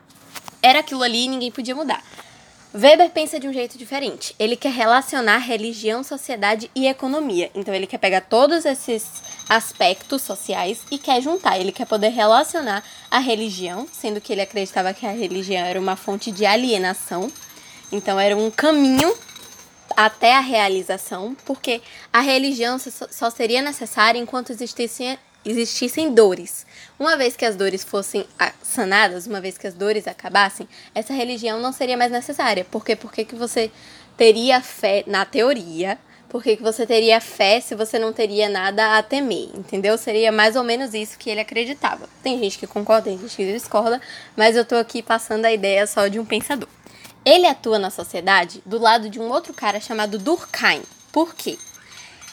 era 0.67 0.79
aquilo 0.79 1.03
ali 1.03 1.25
e 1.25 1.27
ninguém 1.27 1.51
podia 1.51 1.75
mudar. 1.75 2.03
Weber 2.73 3.09
pensa 3.09 3.39
de 3.39 3.47
um 3.47 3.53
jeito 3.53 3.77
diferente. 3.77 4.35
Ele 4.37 4.55
quer 4.55 4.71
relacionar 4.71 5.37
religião, 5.37 6.03
sociedade 6.03 6.69
e 6.75 6.85
economia. 6.85 7.49
Então 7.55 7.73
ele 7.73 7.87
quer 7.87 7.97
pegar 7.97 8.21
todos 8.21 8.65
esses 8.65 9.05
aspectos 9.49 10.21
sociais 10.21 10.81
e 10.91 10.97
quer 10.97 11.21
juntar. 11.21 11.57
Ele 11.57 11.71
quer 11.71 11.87
poder 11.87 12.09
relacionar 12.09 12.83
a 13.09 13.19
religião, 13.19 13.87
sendo 13.91 14.19
que 14.19 14.33
ele 14.33 14.41
acreditava 14.41 14.93
que 14.93 15.05
a 15.05 15.11
religião 15.11 15.65
era 15.65 15.79
uma 15.79 15.95
fonte 15.95 16.31
de 16.31 16.45
alienação. 16.45 17.31
Então 17.91 18.19
era 18.19 18.35
um 18.35 18.51
caminho 18.51 19.11
até 19.95 20.35
a 20.35 20.41
realização, 20.41 21.35
porque 21.45 21.81
a 22.11 22.19
religião 22.19 22.77
só 22.77 23.29
seria 23.29 23.61
necessária 23.61 24.19
enquanto 24.19 24.51
existissem 24.51 25.17
existissem 25.45 26.13
dores. 26.13 26.65
Uma 26.99 27.15
vez 27.15 27.35
que 27.35 27.45
as 27.45 27.55
dores 27.55 27.83
fossem 27.83 28.25
sanadas, 28.61 29.27
uma 29.27 29.39
vez 29.39 29.57
que 29.57 29.67
as 29.67 29.73
dores 29.73 30.07
acabassem, 30.07 30.67
essa 30.93 31.13
religião 31.13 31.59
não 31.59 31.71
seria 31.71 31.97
mais 31.97 32.11
necessária. 32.11 32.65
Porque 32.69 32.95
por 32.95 33.11
que 33.11 33.23
você 33.35 33.71
teria 34.15 34.61
fé 34.61 35.03
na 35.07 35.25
teoria? 35.25 35.97
Por 36.29 36.43
que 36.43 36.57
você 36.57 36.85
teria 36.85 37.21
fé 37.21 37.61
se 37.61 37.73
você 37.73 37.97
não 37.97 38.11
teria 38.11 38.49
nada 38.49 38.97
a 38.97 39.03
temer? 39.03 39.49
Entendeu? 39.55 39.97
Seria 39.97 40.31
mais 40.31 40.57
ou 40.57 40.63
menos 40.63 40.93
isso 40.93 41.17
que 41.17 41.29
ele 41.29 41.39
acreditava. 41.39 42.09
Tem 42.21 42.37
gente 42.37 42.57
que 42.57 42.67
concorda, 42.67 43.03
tem 43.03 43.17
gente 43.17 43.35
que 43.35 43.53
discorda, 43.53 44.01
mas 44.35 44.55
eu 44.55 44.65
tô 44.65 44.75
aqui 44.75 45.01
passando 45.01 45.45
a 45.45 45.53
ideia 45.53 45.87
só 45.87 46.07
de 46.07 46.19
um 46.19 46.25
pensador. 46.25 46.67
Ele 47.23 47.45
atua 47.45 47.79
na 47.79 47.89
sociedade 47.89 48.61
do 48.65 48.77
lado 48.77 49.09
de 49.09 49.19
um 49.19 49.29
outro 49.29 49.53
cara 49.53 49.79
chamado 49.79 50.17
Durkheim. 50.17 50.81
Por 51.11 51.33
quê? 51.33 51.57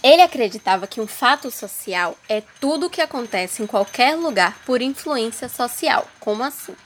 Ele 0.04 0.20
acreditava 0.20 0.87
que 0.87 1.00
um 1.00 1.06
fato 1.06 1.50
social 1.50 2.14
é 2.28 2.42
tudo 2.61 2.87
o 2.87 2.90
que 2.90 3.00
acontece 3.00 3.62
em 3.62 3.66
qualquer 3.66 4.14
lugar 4.16 4.58
por 4.66 4.82
influência 4.82 5.49
social. 5.49 6.06
Como 6.20 6.42
assim? 6.42 6.76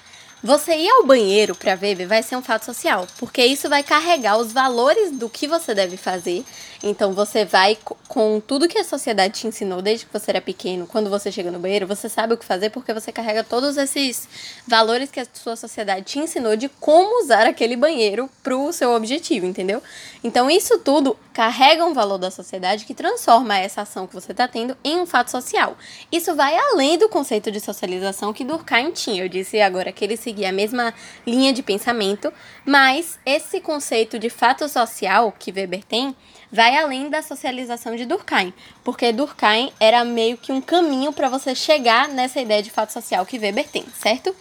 Você 0.42 0.76
ir 0.76 0.88
ao 0.88 1.04
banheiro 1.04 1.56
para 1.56 1.74
ver 1.74 2.06
vai 2.06 2.22
ser 2.22 2.36
um 2.36 2.42
fato 2.42 2.64
social, 2.64 3.08
porque 3.18 3.44
isso 3.44 3.68
vai 3.68 3.82
carregar 3.82 4.38
os 4.38 4.52
valores 4.52 5.10
do 5.10 5.28
que 5.28 5.48
você 5.48 5.74
deve 5.74 5.96
fazer. 5.96 6.44
Então 6.80 7.12
você 7.12 7.44
vai 7.44 7.76
com 8.06 8.38
tudo 8.40 8.68
que 8.68 8.78
a 8.78 8.84
sociedade 8.84 9.40
te 9.40 9.48
ensinou 9.48 9.82
desde 9.82 10.06
que 10.06 10.12
você 10.12 10.30
era 10.30 10.40
pequeno, 10.40 10.86
quando 10.86 11.10
você 11.10 11.32
chega 11.32 11.50
no 11.50 11.58
banheiro, 11.58 11.88
você 11.88 12.08
sabe 12.08 12.34
o 12.34 12.36
que 12.36 12.44
fazer 12.44 12.70
porque 12.70 12.94
você 12.94 13.10
carrega 13.10 13.42
todos 13.42 13.76
esses 13.76 14.28
valores 14.64 15.10
que 15.10 15.18
a 15.18 15.26
sua 15.34 15.56
sociedade 15.56 16.06
te 16.06 16.20
ensinou 16.20 16.56
de 16.56 16.68
como 16.68 17.20
usar 17.24 17.46
aquele 17.46 17.76
banheiro 17.76 18.30
pro 18.40 18.72
seu 18.72 18.94
objetivo, 18.94 19.44
entendeu? 19.44 19.82
Então 20.22 20.48
isso 20.48 20.78
tudo 20.78 21.18
carrega 21.32 21.84
um 21.84 21.94
valor 21.94 22.18
da 22.18 22.30
sociedade 22.30 22.84
que 22.84 22.94
transforma 22.94 23.58
essa 23.58 23.82
ação 23.82 24.06
que 24.06 24.14
você 24.14 24.30
está 24.30 24.46
tendo 24.46 24.76
em 24.84 25.00
um 25.00 25.06
fato 25.06 25.32
social. 25.32 25.76
Isso 26.12 26.34
vai 26.36 26.56
além 26.56 26.96
do 26.96 27.08
conceito 27.08 27.50
de 27.50 27.60
socialização 27.60 28.32
que 28.32 28.44
Durkheim 28.44 28.92
tinha. 28.92 29.24
Eu 29.24 29.28
disse 29.28 29.60
agora 29.60 29.90
que 29.90 30.04
ele 30.04 30.16
seguia 30.28 30.50
a 30.50 30.52
mesma 30.52 30.92
linha 31.26 31.52
de 31.54 31.62
pensamento, 31.62 32.32
mas 32.64 33.18
esse 33.24 33.60
conceito 33.60 34.18
de 34.18 34.28
fato 34.28 34.68
social 34.68 35.32
que 35.38 35.50
Weber 35.50 35.82
tem 35.84 36.14
vai 36.52 36.76
além 36.76 37.08
da 37.08 37.22
socialização 37.22 37.96
de 37.96 38.04
Durkheim, 38.04 38.52
porque 38.84 39.10
Durkheim 39.10 39.72
era 39.80 40.04
meio 40.04 40.36
que 40.36 40.52
um 40.52 40.60
caminho 40.60 41.12
para 41.12 41.30
você 41.30 41.54
chegar 41.54 42.08
nessa 42.08 42.40
ideia 42.40 42.62
de 42.62 42.70
fato 42.70 42.92
social 42.92 43.24
que 43.24 43.38
Weber 43.38 43.68
tem, 43.68 43.84
certo? 43.98 44.36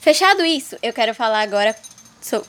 Fechado 0.00 0.44
isso, 0.44 0.76
eu 0.80 0.92
quero 0.92 1.12
falar 1.12 1.40
agora 1.40 1.74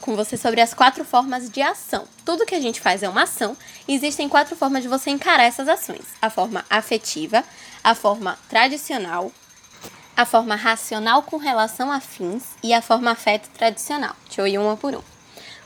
com 0.02 0.16
você 0.16 0.38
sobre 0.38 0.62
as 0.62 0.74
quatro 0.74 1.04
formas 1.04 1.50
de 1.50 1.62
ação. 1.62 2.06
Tudo 2.24 2.46
que 2.46 2.56
a 2.56 2.60
gente 2.60 2.80
faz 2.80 3.02
é 3.02 3.10
uma 3.10 3.24
ação, 3.24 3.58
existem 3.88 4.30
quatro 4.30 4.56
formas 4.56 4.84
de 4.84 4.90
você 4.90 5.10
encarar 5.10 5.44
essas 5.44 5.68
ações: 5.68 6.06
a 6.22 6.30
forma 6.30 6.64
afetiva, 6.70 7.44
a 7.84 7.96
forma 7.96 8.38
tradicional, 8.50 9.32
a 10.18 10.26
forma 10.26 10.56
racional 10.56 11.22
com 11.22 11.38
relação 11.38 11.92
a 11.92 12.00
fins 12.00 12.56
e 12.64 12.74
a 12.74 12.82
forma 12.82 13.12
afeto 13.12 13.50
tradicional. 13.52 14.16
Deixa 14.26 14.42
eu 14.42 14.48
ir 14.48 14.58
uma 14.58 14.76
por 14.76 14.96
uma. 14.96 15.04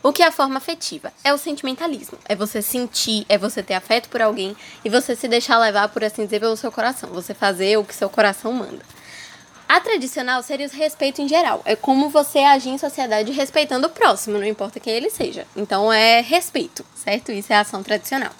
O 0.03 0.11
que 0.11 0.21
é 0.21 0.27
a 0.27 0.31
forma 0.31 0.57
afetiva? 0.57 1.13
É 1.23 1.33
o 1.33 1.37
sentimentalismo. 1.37 2.17
É 2.25 2.35
você 2.35 2.61
sentir, 2.61 3.25
é 3.29 3.37
você 3.37 3.63
ter 3.63 3.75
afeto 3.75 4.09
por 4.09 4.21
alguém 4.21 4.57
e 4.83 4.89
você 4.89 5.15
se 5.15 5.27
deixar 5.29 5.57
levar, 5.57 5.87
por 5.87 6.03
assim 6.03 6.25
dizer, 6.25 6.41
pelo 6.41 6.57
seu 6.57 6.69
coração. 6.69 7.11
Você 7.11 7.33
fazer 7.33 7.77
o 7.77 7.85
que 7.85 7.95
seu 7.95 8.09
coração 8.09 8.51
manda. 8.51 8.83
A 9.69 9.79
tradicional 9.79 10.43
seria 10.43 10.67
o 10.67 10.69
respeito 10.69 11.21
em 11.21 11.29
geral. 11.29 11.61
É 11.63 11.77
como 11.77 12.09
você 12.09 12.39
agir 12.39 12.71
em 12.71 12.77
sociedade 12.77 13.31
respeitando 13.31 13.87
o 13.87 13.91
próximo, 13.91 14.37
não 14.37 14.45
importa 14.45 14.81
quem 14.81 14.91
ele 14.91 15.09
seja. 15.09 15.47
Então 15.55 15.93
é 15.93 16.19
respeito, 16.19 16.85
certo? 16.93 17.31
Isso 17.31 17.53
é 17.53 17.55
ação 17.55 17.81
tradicional. 17.81 18.31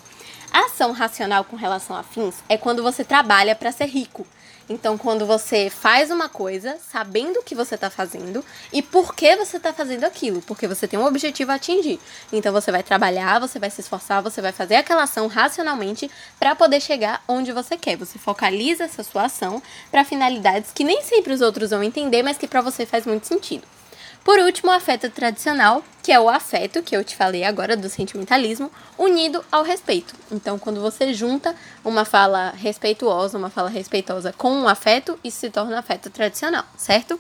A 0.52 0.66
ação 0.66 0.92
racional 0.92 1.46
com 1.46 1.56
relação 1.56 1.96
a 1.96 2.04
fins 2.04 2.36
é 2.50 2.58
quando 2.58 2.84
você 2.84 3.06
trabalha 3.06 3.56
para 3.56 3.72
ser 3.72 3.86
rico. 3.86 4.28
Então, 4.70 4.98
quando 4.98 5.26
você 5.26 5.70
faz 5.70 6.12
uma 6.12 6.30
coisa 6.30 6.78
sabendo 6.92 7.40
o 7.40 7.44
que 7.44 7.56
você 7.56 7.76
está 7.76 7.90
fazendo 7.90 8.44
e 8.72 8.82
por 8.82 9.16
que 9.16 9.36
você 9.36 9.58
está 9.58 9.74
fazendo 9.74 10.04
aquilo, 10.04 10.42
porque 10.42 10.68
você 10.68 10.88
tem 10.88 11.00
um 11.00 11.06
objetivo 11.06 11.52
a 11.52 11.56
atingir. 11.56 12.00
Então, 12.32 12.54
você 12.54 12.72
vai 12.72 12.84
trabalhar, 12.84 13.40
você 13.40 13.60
vai 13.60 13.70
se 13.70 13.82
esforçar, 13.82 14.22
você 14.22 14.42
vai 14.42 14.52
fazer 14.52 14.76
aquela 14.76 15.04
ação 15.04 15.28
racionalmente 15.28 16.10
para 16.40 16.56
poder 16.56 16.82
chegar 16.82 17.24
onde 17.28 17.52
você 17.52 17.78
quer. 17.78 17.98
Você 17.98 18.18
focaliza 18.18 18.86
essa 18.86 19.04
sua 19.04 19.26
ação 19.26 19.62
para 19.90 20.06
finalidades 20.06 20.72
que 20.74 20.84
nem 20.84 21.02
sempre 21.04 21.34
os 21.34 21.42
outros 21.42 21.72
vão 21.72 21.84
entender, 21.84 22.24
mas 22.24 22.38
que 22.38 22.48
para 22.48 22.62
você 22.62 22.86
faz 22.86 23.06
muito 23.06 23.28
sentido. 23.28 23.81
Por 24.24 24.38
último, 24.40 24.70
o 24.70 24.74
afeto 24.74 25.10
tradicional, 25.10 25.84
que 26.04 26.12
é 26.12 26.20
o 26.20 26.30
afeto 26.30 26.84
que 26.84 26.96
eu 26.96 27.04
te 27.04 27.16
falei 27.16 27.44
agora 27.44 27.76
do 27.76 27.90
sentimentalismo, 27.90 28.72
unido 28.98 29.44
ao 29.52 29.64
respeito. 29.64 30.14
Então, 30.32 30.60
quando 30.60 30.80
você 30.80 31.12
junta 31.12 31.56
uma 31.84 32.06
fala 32.06 32.52
respeituosa, 32.52 33.38
uma 33.38 33.50
fala 33.50 33.70
respeitosa 33.70 34.32
com 34.32 34.52
um 34.52 34.68
afeto, 34.68 35.20
isso 35.24 35.40
se 35.40 35.50
torna 35.50 35.80
afeto 35.80 36.12
tradicional, 36.12 36.66
certo? 36.78 37.20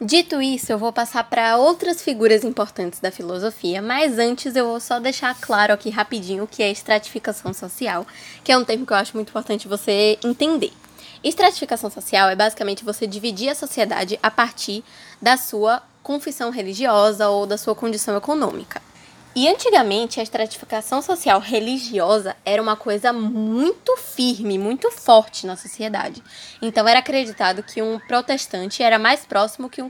Dito 0.00 0.40
isso, 0.40 0.72
eu 0.72 0.78
vou 0.78 0.92
passar 0.92 1.24
para 1.24 1.58
outras 1.58 2.00
figuras 2.00 2.42
importantes 2.42 3.00
da 3.00 3.10
filosofia, 3.10 3.82
mas 3.82 4.18
antes 4.18 4.56
eu 4.56 4.66
vou 4.66 4.80
só 4.80 4.98
deixar 4.98 5.36
claro 5.38 5.74
aqui 5.74 5.90
rapidinho 5.90 6.44
o 6.44 6.46
que 6.46 6.62
é 6.62 6.70
estratificação 6.70 7.52
social, 7.52 8.06
que 8.42 8.50
é 8.50 8.56
um 8.56 8.64
termo 8.64 8.86
que 8.86 8.92
eu 8.92 8.96
acho 8.96 9.14
muito 9.14 9.28
importante 9.28 9.68
você 9.68 10.18
entender. 10.24 10.72
Estratificação 11.22 11.90
social 11.90 12.30
é 12.30 12.36
basicamente 12.36 12.82
você 12.82 13.06
dividir 13.06 13.50
a 13.50 13.54
sociedade 13.54 14.18
a 14.22 14.30
partir 14.30 14.82
da 15.20 15.36
sua 15.36 15.82
confissão 16.02 16.50
religiosa 16.50 17.28
ou 17.28 17.46
da 17.46 17.58
sua 17.58 17.74
condição 17.74 18.16
econômica. 18.16 18.80
E 19.34 19.48
antigamente 19.48 20.18
a 20.18 20.22
estratificação 20.24 21.00
social 21.00 21.38
religiosa 21.38 22.36
era 22.44 22.60
uma 22.60 22.74
coisa 22.74 23.12
muito 23.12 23.96
firme, 23.96 24.58
muito 24.58 24.90
forte 24.90 25.46
na 25.46 25.56
sociedade. 25.56 26.20
Então 26.60 26.86
era 26.88 26.98
acreditado 26.98 27.62
que 27.62 27.80
um 27.80 27.98
protestante 28.00 28.82
era 28.82 28.98
mais 28.98 29.24
próximo 29.24 29.70
que 29.70 29.80
um 29.80 29.88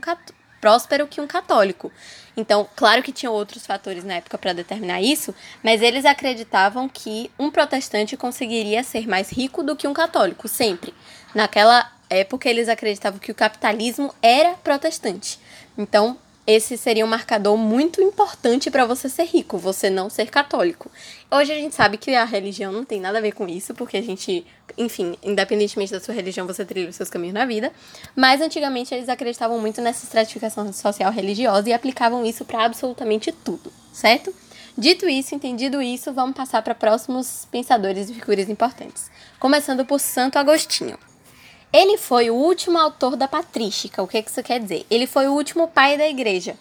próspero 0.59 1.07
que 1.07 1.19
um 1.19 1.25
católico. 1.25 1.91
Então, 2.37 2.69
claro 2.75 3.01
que 3.01 3.11
tinham 3.11 3.33
outros 3.33 3.65
fatores 3.65 4.03
na 4.03 4.13
época 4.13 4.37
para 4.37 4.53
determinar 4.53 5.01
isso, 5.01 5.33
mas 5.63 5.81
eles 5.81 6.05
acreditavam 6.05 6.87
que 6.87 7.31
um 7.37 7.49
protestante 7.49 8.15
conseguiria 8.15 8.83
ser 8.83 9.07
mais 9.07 9.31
rico 9.31 9.63
do 9.63 9.75
que 9.75 9.87
um 9.87 9.93
católico, 9.93 10.47
sempre. 10.47 10.93
Naquela 11.33 11.91
época 12.11 12.49
eles 12.49 12.69
acreditavam 12.69 13.19
que 13.19 13.31
o 13.31 13.35
capitalismo 13.35 14.13
era 14.21 14.53
protestante. 14.53 15.39
Então, 15.77 16.17
esse 16.45 16.75
seria 16.77 17.05
um 17.05 17.07
marcador 17.07 17.55
muito 17.55 18.01
importante 18.01 18.71
para 18.71 18.85
você 18.85 19.07
ser 19.07 19.25
rico, 19.25 19.57
você 19.57 19.89
não 19.89 20.09
ser 20.09 20.29
católico. 20.29 20.91
Hoje 21.29 21.53
a 21.53 21.55
gente 21.55 21.75
sabe 21.75 21.97
que 21.97 22.13
a 22.15 22.25
religião 22.25 22.71
não 22.71 22.83
tem 22.83 22.99
nada 22.99 23.19
a 23.19 23.21
ver 23.21 23.31
com 23.31 23.47
isso, 23.47 23.73
porque 23.73 23.97
a 23.97 24.01
gente, 24.01 24.45
enfim, 24.77 25.15
independentemente 25.23 25.91
da 25.91 25.99
sua 25.99 26.13
religião, 26.13 26.47
você 26.47 26.65
trilha 26.65 26.89
os 26.89 26.95
seus 26.95 27.09
caminhos 27.09 27.35
na 27.35 27.45
vida. 27.45 27.71
Mas 28.15 28.41
antigamente 28.41 28.93
eles 28.93 29.07
acreditavam 29.07 29.59
muito 29.59 29.81
nessa 29.81 30.03
estratificação 30.03 30.71
social 30.73 31.11
religiosa 31.11 31.69
e 31.69 31.73
aplicavam 31.73 32.25
isso 32.25 32.43
para 32.43 32.65
absolutamente 32.65 33.31
tudo, 33.31 33.71
certo? 33.93 34.33
Dito 34.77 35.07
isso, 35.07 35.35
entendido 35.35 35.81
isso, 35.81 36.11
vamos 36.11 36.35
passar 36.35 36.61
para 36.63 36.73
próximos 36.73 37.47
pensadores 37.51 38.09
e 38.09 38.13
figuras 38.13 38.49
importantes. 38.49 39.11
Começando 39.39 39.85
por 39.85 39.99
Santo 39.99 40.39
Agostinho. 40.39 40.97
Ele 41.73 41.97
foi 41.97 42.29
o 42.29 42.35
último 42.35 42.77
autor 42.77 43.15
da 43.15 43.27
patrística. 43.27 44.03
O 44.03 44.07
que 44.07 44.19
isso 44.19 44.43
quer 44.43 44.59
dizer? 44.59 44.85
Ele 44.89 45.07
foi 45.07 45.27
o 45.27 45.33
último 45.33 45.67
pai 45.67 45.97
da 45.97 46.07
igreja. 46.07 46.57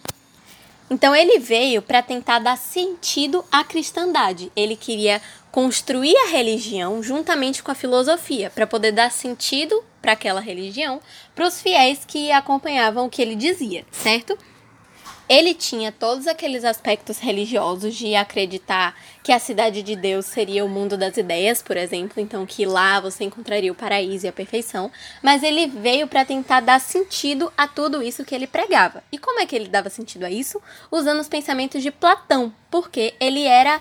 Então 0.88 1.14
ele 1.14 1.38
veio 1.38 1.82
para 1.82 2.02
tentar 2.02 2.38
dar 2.38 2.56
sentido 2.56 3.44
à 3.50 3.64
cristandade. 3.64 4.52
Ele 4.54 4.76
queria 4.76 5.20
construir 5.50 6.16
a 6.16 6.28
religião 6.28 7.02
juntamente 7.02 7.62
com 7.62 7.70
a 7.72 7.74
filosofia, 7.74 8.50
para 8.50 8.66
poder 8.66 8.92
dar 8.92 9.10
sentido 9.10 9.82
para 10.00 10.12
aquela 10.12 10.40
religião 10.40 11.00
para 11.34 11.46
os 11.46 11.60
fiéis 11.60 12.04
que 12.06 12.30
acompanhavam 12.30 13.06
o 13.06 13.10
que 13.10 13.20
ele 13.20 13.34
dizia, 13.34 13.84
certo? 13.90 14.38
Ele 15.30 15.54
tinha 15.54 15.92
todos 15.92 16.26
aqueles 16.26 16.64
aspectos 16.64 17.20
religiosos 17.20 17.94
de 17.94 18.16
acreditar 18.16 18.96
que 19.22 19.30
a 19.30 19.38
cidade 19.38 19.80
de 19.80 19.94
Deus 19.94 20.26
seria 20.26 20.64
o 20.64 20.68
mundo 20.68 20.96
das 20.96 21.16
ideias, 21.16 21.62
por 21.62 21.76
exemplo, 21.76 22.20
então 22.20 22.44
que 22.44 22.66
lá 22.66 22.98
você 22.98 23.22
encontraria 23.22 23.70
o 23.70 23.74
paraíso 23.76 24.26
e 24.26 24.28
a 24.28 24.32
perfeição, 24.32 24.90
mas 25.22 25.44
ele 25.44 25.68
veio 25.68 26.08
para 26.08 26.24
tentar 26.24 26.58
dar 26.58 26.80
sentido 26.80 27.52
a 27.56 27.68
tudo 27.68 28.02
isso 28.02 28.24
que 28.24 28.34
ele 28.34 28.48
pregava. 28.48 29.04
E 29.12 29.18
como 29.18 29.38
é 29.38 29.46
que 29.46 29.54
ele 29.54 29.68
dava 29.68 29.88
sentido 29.88 30.24
a 30.24 30.30
isso? 30.32 30.60
Usando 30.90 31.20
os 31.20 31.28
pensamentos 31.28 31.80
de 31.80 31.92
Platão, 31.92 32.52
porque 32.68 33.14
ele 33.20 33.44
era 33.44 33.80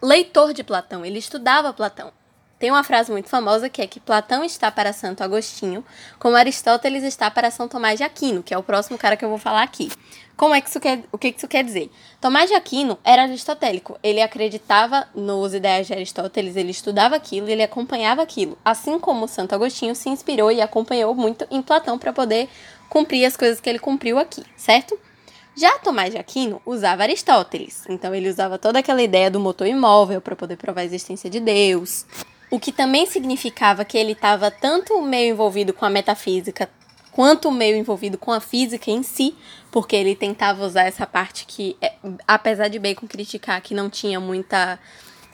leitor 0.00 0.52
de 0.52 0.62
Platão, 0.62 1.04
ele 1.04 1.18
estudava 1.18 1.72
Platão. 1.72 2.12
Tem 2.56 2.70
uma 2.70 2.82
frase 2.84 3.10
muito 3.10 3.28
famosa 3.28 3.68
que 3.68 3.82
é 3.82 3.86
que 3.86 4.00
Platão 4.00 4.44
está 4.44 4.70
para 4.70 4.92
Santo 4.92 5.22
Agostinho, 5.22 5.84
como 6.20 6.36
Aristóteles 6.36 7.02
está 7.02 7.30
para 7.30 7.50
São 7.50 7.68
Tomás 7.68 7.98
de 7.98 8.04
Aquino, 8.04 8.42
que 8.44 8.54
é 8.54 8.58
o 8.58 8.62
próximo 8.64 8.98
cara 8.98 9.16
que 9.16 9.24
eu 9.24 9.28
vou 9.28 9.38
falar 9.38 9.62
aqui. 9.62 9.90
Como 10.38 10.54
é 10.54 10.60
que 10.60 10.68
isso 10.68 10.78
quer, 10.78 11.02
o 11.10 11.18
que 11.18 11.34
isso 11.36 11.48
quer 11.48 11.64
dizer? 11.64 11.90
Tomás 12.20 12.48
de 12.48 12.54
Aquino 12.54 12.96
era 13.02 13.22
aristotélico. 13.22 13.98
Ele 14.04 14.22
acreditava 14.22 15.08
nos 15.12 15.52
ideais 15.52 15.88
de 15.88 15.92
Aristóteles, 15.92 16.54
ele 16.54 16.70
estudava 16.70 17.16
aquilo, 17.16 17.48
ele 17.48 17.60
acompanhava 17.60 18.22
aquilo. 18.22 18.56
Assim 18.64 19.00
como 19.00 19.26
Santo 19.26 19.56
Agostinho 19.56 19.96
se 19.96 20.08
inspirou 20.08 20.52
e 20.52 20.60
acompanhou 20.60 21.12
muito 21.12 21.44
em 21.50 21.60
Platão 21.60 21.98
para 21.98 22.12
poder 22.12 22.48
cumprir 22.88 23.24
as 23.24 23.36
coisas 23.36 23.60
que 23.60 23.68
ele 23.68 23.80
cumpriu 23.80 24.16
aqui, 24.16 24.44
certo? 24.56 24.96
Já 25.56 25.76
Tomás 25.80 26.12
de 26.12 26.18
Aquino 26.18 26.62
usava 26.64 27.02
Aristóteles, 27.02 27.82
então 27.88 28.14
ele 28.14 28.28
usava 28.28 28.56
toda 28.58 28.78
aquela 28.78 29.02
ideia 29.02 29.28
do 29.28 29.40
motor 29.40 29.66
imóvel 29.66 30.20
para 30.20 30.36
poder 30.36 30.56
provar 30.56 30.82
a 30.82 30.84
existência 30.84 31.28
de 31.28 31.40
Deus, 31.40 32.06
o 32.48 32.60
que 32.60 32.70
também 32.70 33.06
significava 33.06 33.84
que 33.84 33.98
ele 33.98 34.12
estava 34.12 34.52
tanto 34.52 35.02
meio 35.02 35.32
envolvido 35.32 35.72
com 35.72 35.84
a 35.84 35.90
metafísica 35.90 36.70
quanto 37.18 37.50
meio 37.50 37.76
envolvido 37.76 38.16
com 38.16 38.30
a 38.30 38.38
física 38.38 38.92
em 38.92 39.02
si, 39.02 39.34
porque 39.70 39.94
ele 39.94 40.14
tentava 40.14 40.64
usar 40.64 40.84
essa 40.84 41.06
parte 41.06 41.44
que, 41.46 41.76
é, 41.80 41.94
apesar 42.26 42.68
de 42.68 42.78
Bacon 42.78 43.06
criticar 43.06 43.60
que 43.60 43.74
não 43.74 43.90
tinha 43.90 44.18
muita 44.18 44.78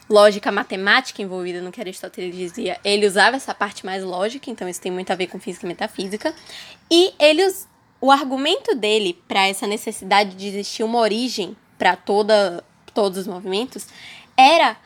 lógica 0.09 0.53
matemática 0.53 1.23
envolvida 1.23 1.63
no 1.63 1.73
que 1.73 1.81
Aristóteles 1.81 2.37
dizia, 2.37 2.79
ele 2.85 3.07
usava 3.07 3.37
essa 3.37 3.55
parte 3.55 3.87
mais 3.87 4.03
lógica, 4.03 4.51
então 4.51 4.69
isso 4.69 4.81
tem 4.81 4.93
muito 4.93 5.11
a 5.11 5.15
ver 5.15 5.29
com 5.29 5.39
física 5.39 5.67
e 5.67 5.69
metafísica. 5.69 6.35
E 6.91 7.15
ele, 7.19 7.43
o 8.01 8.11
argumento 8.11 8.75
dele 8.75 9.19
para 9.27 9.47
essa 9.47 9.67
necessidade 9.67 10.35
de 10.35 10.49
existir 10.49 10.83
uma 10.83 10.99
origem 10.99 11.57
para 11.79 11.97
todos 11.97 13.19
os 13.19 13.27
movimentos 13.27 13.87
era 14.37 14.77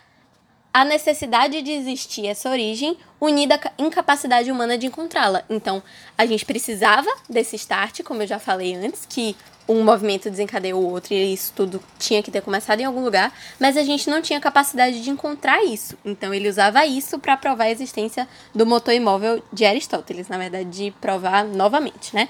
a 0.72 0.84
necessidade 0.84 1.62
de 1.62 1.72
existir 1.72 2.26
essa 2.26 2.50
origem 2.50 2.96
unida 3.20 3.56
à 3.56 3.82
incapacidade 3.82 4.50
humana 4.50 4.78
de 4.78 4.87
encontrá-la. 4.87 5.42
Então, 5.48 5.82
a 6.16 6.25
gente 6.25 6.44
precisava 6.44 7.08
desse 7.28 7.56
start, 7.56 8.02
como 8.02 8.22
eu 8.22 8.26
já 8.26 8.38
falei 8.38 8.75
antes, 8.75 9.06
que 9.06 9.37
um 9.68 9.84
movimento 9.84 10.30
desencadeou 10.30 10.82
o 10.82 10.90
outro 10.90 11.12
e 11.12 11.32
isso 11.32 11.52
tudo 11.54 11.82
tinha 11.98 12.22
que 12.22 12.30
ter 12.30 12.40
começado 12.40 12.80
em 12.80 12.84
algum 12.84 13.04
lugar, 13.04 13.32
mas 13.60 13.76
a 13.76 13.82
gente 13.82 14.08
não 14.08 14.22
tinha 14.22 14.40
capacidade 14.40 15.02
de 15.02 15.10
encontrar 15.10 15.62
isso. 15.62 15.96
Então, 16.04 16.32
ele 16.32 16.48
usava 16.48 16.87
isso 16.87 17.18
para 17.18 17.37
provar 17.37 17.64
a 17.64 17.70
existência 17.70 18.26
do 18.54 18.64
motor 18.64 18.94
imóvel 18.94 19.42
de 19.52 19.66
Aristóteles, 19.66 20.28
na 20.28 20.38
verdade, 20.38 20.70
de 20.70 20.90
provar 20.92 21.44
novamente, 21.44 22.14
né? 22.14 22.28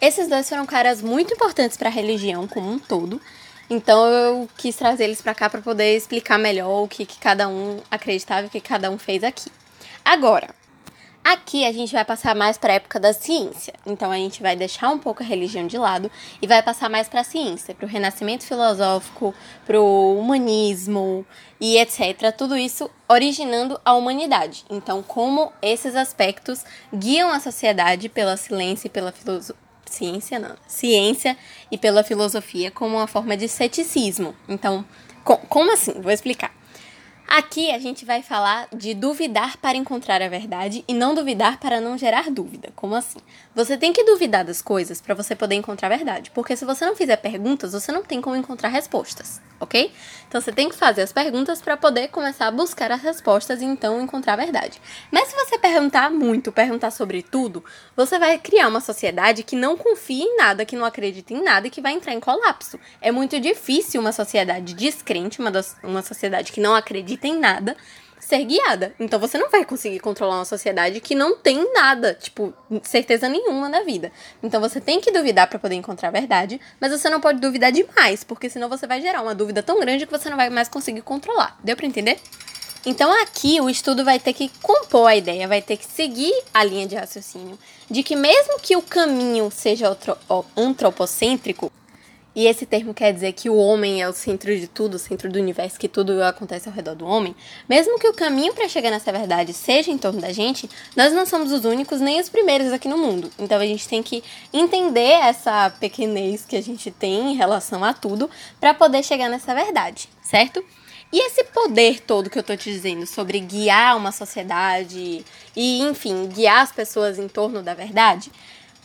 Esses 0.00 0.28
dois 0.28 0.48
foram 0.48 0.66
caras 0.66 1.00
muito 1.00 1.32
importantes 1.32 1.76
para 1.76 1.88
a 1.88 1.92
religião 1.92 2.46
como 2.46 2.70
um 2.70 2.78
todo. 2.78 3.20
Então 3.68 4.06
eu 4.06 4.48
quis 4.56 4.76
trazer 4.76 5.04
eles 5.04 5.20
para 5.20 5.34
cá 5.34 5.50
para 5.50 5.60
poder 5.60 5.96
explicar 5.96 6.38
melhor 6.38 6.84
o 6.84 6.88
que, 6.88 7.04
que 7.04 7.18
cada 7.18 7.48
um 7.48 7.80
acreditava 7.90 8.42
e 8.42 8.46
o 8.46 8.50
que 8.50 8.60
cada 8.60 8.90
um 8.90 8.96
fez 8.96 9.24
aqui. 9.24 9.50
Agora, 10.04 10.54
aqui 11.24 11.66
a 11.66 11.72
gente 11.72 11.92
vai 11.92 12.04
passar 12.04 12.36
mais 12.36 12.56
para 12.56 12.72
a 12.72 12.76
época 12.76 13.00
da 13.00 13.12
ciência. 13.12 13.74
Então 13.84 14.12
a 14.12 14.16
gente 14.16 14.40
vai 14.40 14.54
deixar 14.54 14.90
um 14.90 14.98
pouco 14.98 15.20
a 15.20 15.26
religião 15.26 15.66
de 15.66 15.76
lado 15.76 16.08
e 16.40 16.46
vai 16.46 16.62
passar 16.62 16.88
mais 16.88 17.08
para 17.08 17.22
a 17.22 17.24
ciência, 17.24 17.74
para 17.74 17.86
o 17.86 17.88
renascimento 17.88 18.44
filosófico, 18.44 19.34
para 19.66 19.80
o 19.80 20.16
humanismo 20.16 21.26
e 21.60 21.76
etc. 21.76 22.32
Tudo 22.38 22.56
isso 22.56 22.88
originando 23.08 23.80
a 23.84 23.94
humanidade. 23.94 24.64
Então, 24.70 25.02
como 25.02 25.52
esses 25.60 25.96
aspectos 25.96 26.64
guiam 26.94 27.30
a 27.30 27.40
sociedade 27.40 28.08
pela 28.08 28.36
ciência 28.36 28.86
e 28.86 28.90
pela 28.90 29.10
filosofia 29.10 29.65
ciência 29.86 30.38
não, 30.38 30.56
ciência 30.66 31.36
e 31.70 31.78
pela 31.78 32.04
filosofia 32.04 32.70
como 32.70 32.96
uma 32.96 33.06
forma 33.06 33.36
de 33.36 33.48
ceticismo. 33.48 34.34
Então, 34.48 34.84
com, 35.24 35.36
como 35.36 35.72
assim? 35.72 36.00
Vou 36.00 36.12
explicar. 36.12 36.52
Aqui 37.28 37.72
a 37.72 37.78
gente 37.78 38.04
vai 38.04 38.22
falar 38.22 38.68
de 38.72 38.94
duvidar 38.94 39.56
para 39.56 39.76
encontrar 39.76 40.22
a 40.22 40.28
verdade 40.28 40.84
e 40.86 40.94
não 40.94 41.12
duvidar 41.14 41.58
para 41.58 41.80
não 41.80 41.98
gerar 41.98 42.30
dúvida. 42.30 42.70
Como 42.76 42.94
assim? 42.94 43.18
Você 43.56 43.78
tem 43.78 43.90
que 43.90 44.04
duvidar 44.04 44.44
das 44.44 44.60
coisas 44.60 45.00
para 45.00 45.14
você 45.14 45.34
poder 45.34 45.54
encontrar 45.54 45.90
a 45.90 45.96
verdade, 45.96 46.30
porque 46.32 46.54
se 46.54 46.66
você 46.66 46.84
não 46.84 46.94
fizer 46.94 47.16
perguntas, 47.16 47.72
você 47.72 47.90
não 47.90 48.02
tem 48.02 48.20
como 48.20 48.36
encontrar 48.36 48.68
respostas, 48.68 49.40
ok? 49.58 49.90
Então 50.28 50.42
você 50.42 50.52
tem 50.52 50.68
que 50.68 50.74
fazer 50.74 51.00
as 51.00 51.10
perguntas 51.10 51.62
para 51.62 51.74
poder 51.74 52.08
começar 52.08 52.48
a 52.48 52.50
buscar 52.50 52.92
as 52.92 53.00
respostas 53.00 53.62
e 53.62 53.64
então 53.64 54.02
encontrar 54.02 54.34
a 54.34 54.36
verdade. 54.36 54.78
Mas 55.10 55.28
se 55.28 55.34
você 55.34 55.58
perguntar 55.58 56.10
muito, 56.10 56.52
perguntar 56.52 56.90
sobre 56.90 57.22
tudo, 57.22 57.64
você 57.96 58.18
vai 58.18 58.38
criar 58.38 58.68
uma 58.68 58.82
sociedade 58.82 59.42
que 59.42 59.56
não 59.56 59.74
confia 59.74 60.22
em 60.22 60.36
nada, 60.36 60.66
que 60.66 60.76
não 60.76 60.84
acredita 60.84 61.32
em 61.32 61.42
nada 61.42 61.66
e 61.66 61.70
que 61.70 61.80
vai 61.80 61.92
entrar 61.92 62.12
em 62.12 62.20
colapso. 62.20 62.78
É 63.00 63.10
muito 63.10 63.40
difícil 63.40 64.02
uma 64.02 64.12
sociedade 64.12 64.74
descrente, 64.74 65.40
uma, 65.40 65.50
uma 65.82 66.02
sociedade 66.02 66.52
que 66.52 66.60
não 66.60 66.74
acredita 66.74 67.22
tem 67.22 67.40
nada 67.40 67.74
ser 68.26 68.44
guiada. 68.44 68.92
Então 68.98 69.20
você 69.20 69.38
não 69.38 69.48
vai 69.48 69.64
conseguir 69.64 70.00
controlar 70.00 70.34
uma 70.34 70.44
sociedade 70.44 71.00
que 71.00 71.14
não 71.14 71.36
tem 71.36 71.72
nada, 71.72 72.12
tipo, 72.12 72.52
certeza 72.82 73.28
nenhuma 73.28 73.68
na 73.68 73.82
vida. 73.82 74.10
Então 74.42 74.60
você 74.60 74.80
tem 74.80 75.00
que 75.00 75.12
duvidar 75.12 75.48
para 75.48 75.60
poder 75.60 75.76
encontrar 75.76 76.08
a 76.08 76.10
verdade, 76.10 76.60
mas 76.80 76.90
você 76.90 77.08
não 77.08 77.20
pode 77.20 77.40
duvidar 77.40 77.70
demais, 77.70 78.24
porque 78.24 78.50
senão 78.50 78.68
você 78.68 78.84
vai 78.84 79.00
gerar 79.00 79.22
uma 79.22 79.32
dúvida 79.32 79.62
tão 79.62 79.78
grande 79.78 80.06
que 80.06 80.12
você 80.12 80.28
não 80.28 80.36
vai 80.36 80.50
mais 80.50 80.68
conseguir 80.68 81.02
controlar. 81.02 81.56
Deu 81.62 81.76
para 81.76 81.86
entender? 81.86 82.18
Então 82.84 83.12
aqui 83.22 83.60
o 83.60 83.70
estudo 83.70 84.04
vai 84.04 84.18
ter 84.18 84.32
que 84.32 84.50
compor 84.60 85.06
a 85.06 85.14
ideia, 85.14 85.46
vai 85.46 85.62
ter 85.62 85.76
que 85.76 85.86
seguir 85.86 86.34
a 86.52 86.64
linha 86.64 86.86
de 86.86 86.96
raciocínio 86.96 87.56
de 87.88 88.02
que 88.02 88.16
mesmo 88.16 88.58
que 88.60 88.76
o 88.76 88.82
caminho 88.82 89.50
seja 89.52 89.96
antropocêntrico, 90.56 91.70
e 92.36 92.46
esse 92.46 92.66
termo 92.66 92.92
quer 92.92 93.14
dizer 93.14 93.32
que 93.32 93.48
o 93.48 93.56
homem 93.56 94.02
é 94.02 94.06
o 94.06 94.12
centro 94.12 94.54
de 94.54 94.68
tudo, 94.68 94.96
o 94.96 94.98
centro 94.98 95.32
do 95.32 95.38
universo, 95.38 95.78
que 95.78 95.88
tudo 95.88 96.22
acontece 96.22 96.68
ao 96.68 96.74
redor 96.74 96.94
do 96.94 97.06
homem. 97.06 97.34
Mesmo 97.66 97.98
que 97.98 98.06
o 98.06 98.12
caminho 98.12 98.52
para 98.52 98.68
chegar 98.68 98.90
nessa 98.90 99.10
verdade 99.10 99.54
seja 99.54 99.90
em 99.90 99.96
torno 99.96 100.20
da 100.20 100.30
gente, 100.30 100.68
nós 100.94 101.14
não 101.14 101.24
somos 101.24 101.50
os 101.50 101.64
únicos 101.64 101.98
nem 101.98 102.20
os 102.20 102.28
primeiros 102.28 102.74
aqui 102.74 102.88
no 102.88 102.98
mundo. 102.98 103.32
Então 103.38 103.58
a 103.58 103.64
gente 103.64 103.88
tem 103.88 104.02
que 104.02 104.22
entender 104.52 105.12
essa 105.12 105.70
pequenez 105.80 106.44
que 106.44 106.56
a 106.56 106.62
gente 106.62 106.90
tem 106.90 107.32
em 107.32 107.36
relação 107.36 107.82
a 107.82 107.94
tudo 107.94 108.28
para 108.60 108.74
poder 108.74 109.02
chegar 109.02 109.30
nessa 109.30 109.54
verdade, 109.54 110.06
certo? 110.22 110.62
E 111.10 111.26
esse 111.26 111.42
poder 111.44 112.00
todo 112.00 112.28
que 112.28 112.38
eu 112.38 112.42
tô 112.42 112.54
te 112.54 112.70
dizendo 112.70 113.06
sobre 113.06 113.40
guiar 113.40 113.96
uma 113.96 114.12
sociedade 114.12 115.24
e, 115.56 115.80
enfim, 115.80 116.26
guiar 116.26 116.60
as 116.60 116.72
pessoas 116.72 117.18
em 117.18 117.28
torno 117.28 117.62
da 117.62 117.72
verdade, 117.72 118.30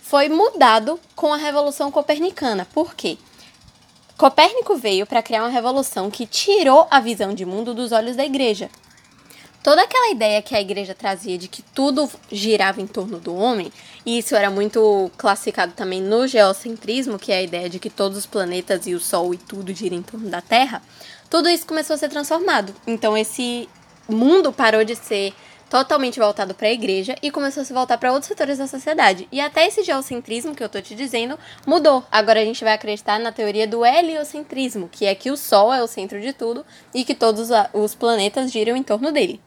foi 0.02 0.30
mudado 0.30 0.98
com 1.18 1.34
a 1.34 1.38
Revolução 1.38 1.92
Copernicana. 1.92 2.66
Por 2.74 2.96
quê? 2.96 3.18
Copérnico 4.22 4.76
veio 4.76 5.08
para 5.08 5.24
criar 5.24 5.42
uma 5.42 5.50
revolução 5.50 6.12
que 6.12 6.28
tirou 6.28 6.86
a 6.92 7.00
visão 7.00 7.34
de 7.34 7.44
mundo 7.44 7.74
dos 7.74 7.92
olhos 7.92 8.16
da 8.16 8.24
igreja. 8.24 8.70
Toda 9.64 9.82
aquela 9.82 10.12
ideia 10.12 10.44
que 10.44 10.54
a 10.54 10.62
igreja 10.62 10.94
trazia 10.94 11.40
de 11.40 11.48
que 11.48 11.64
tudo 11.64 12.08
girava 12.32 12.80
em 12.80 12.86
torno 12.86 13.18
do 13.18 13.36
homem, 13.36 13.74
e 14.06 14.20
isso 14.20 14.36
era 14.36 14.52
muito 14.52 15.10
classificado 15.18 15.74
também 15.74 16.04
no 16.04 16.28
geocentrismo, 16.28 17.18
que 17.18 17.32
é 17.32 17.38
a 17.38 17.42
ideia 17.42 17.68
de 17.68 17.80
que 17.80 17.90
todos 17.90 18.16
os 18.16 18.28
planetas 18.28 18.86
e 18.86 18.94
o 18.94 19.00
Sol 19.00 19.34
e 19.34 19.38
tudo 19.40 19.74
gira 19.74 19.96
em 19.96 20.04
torno 20.04 20.30
da 20.30 20.40
Terra, 20.40 20.84
tudo 21.28 21.50
isso 21.50 21.66
começou 21.66 21.96
a 21.96 21.98
ser 21.98 22.10
transformado. 22.10 22.76
Então 22.86 23.18
esse 23.18 23.68
mundo 24.08 24.54
parou 24.54 24.84
de 24.84 24.96
ser 24.96 25.34
totalmente 25.72 26.20
voltado 26.20 26.54
para 26.54 26.68
a 26.68 26.72
igreja 26.72 27.16
e 27.24 27.32
começou 27.32 27.62
a 27.62 27.64
se 27.64 27.72
voltar 27.72 27.98
para 27.98 28.12
outros 28.12 28.28
setores 28.28 28.58
da 28.58 28.68
sociedade. 28.68 29.26
E 29.32 29.40
até 29.40 29.66
esse 29.66 29.86
geocentrismo 29.86 30.54
que 30.54 30.62
eu 30.62 30.68
tô 30.68 30.82
te 30.82 30.94
dizendo 30.94 31.40
mudou. 31.66 32.04
Agora 32.12 32.42
a 32.42 32.44
gente 32.44 32.62
vai 32.62 32.74
acreditar 32.74 33.18
na 33.18 33.32
teoria 33.32 33.66
do 33.66 33.86
heliocentrismo, 33.86 34.90
que 34.90 35.06
é 35.06 35.16
que 35.16 35.32
o 35.32 35.38
Sol 35.38 35.74
é 35.74 35.82
o 35.82 35.88
centro 35.88 36.20
de 36.20 36.34
tudo 36.34 36.66
e 36.94 37.06
que 37.06 37.16
todos 37.16 37.48
os 37.74 37.96
planetas 37.96 38.52
giram 38.52 38.76
em 38.76 38.84
torno 38.84 39.14
dele. 39.14 39.40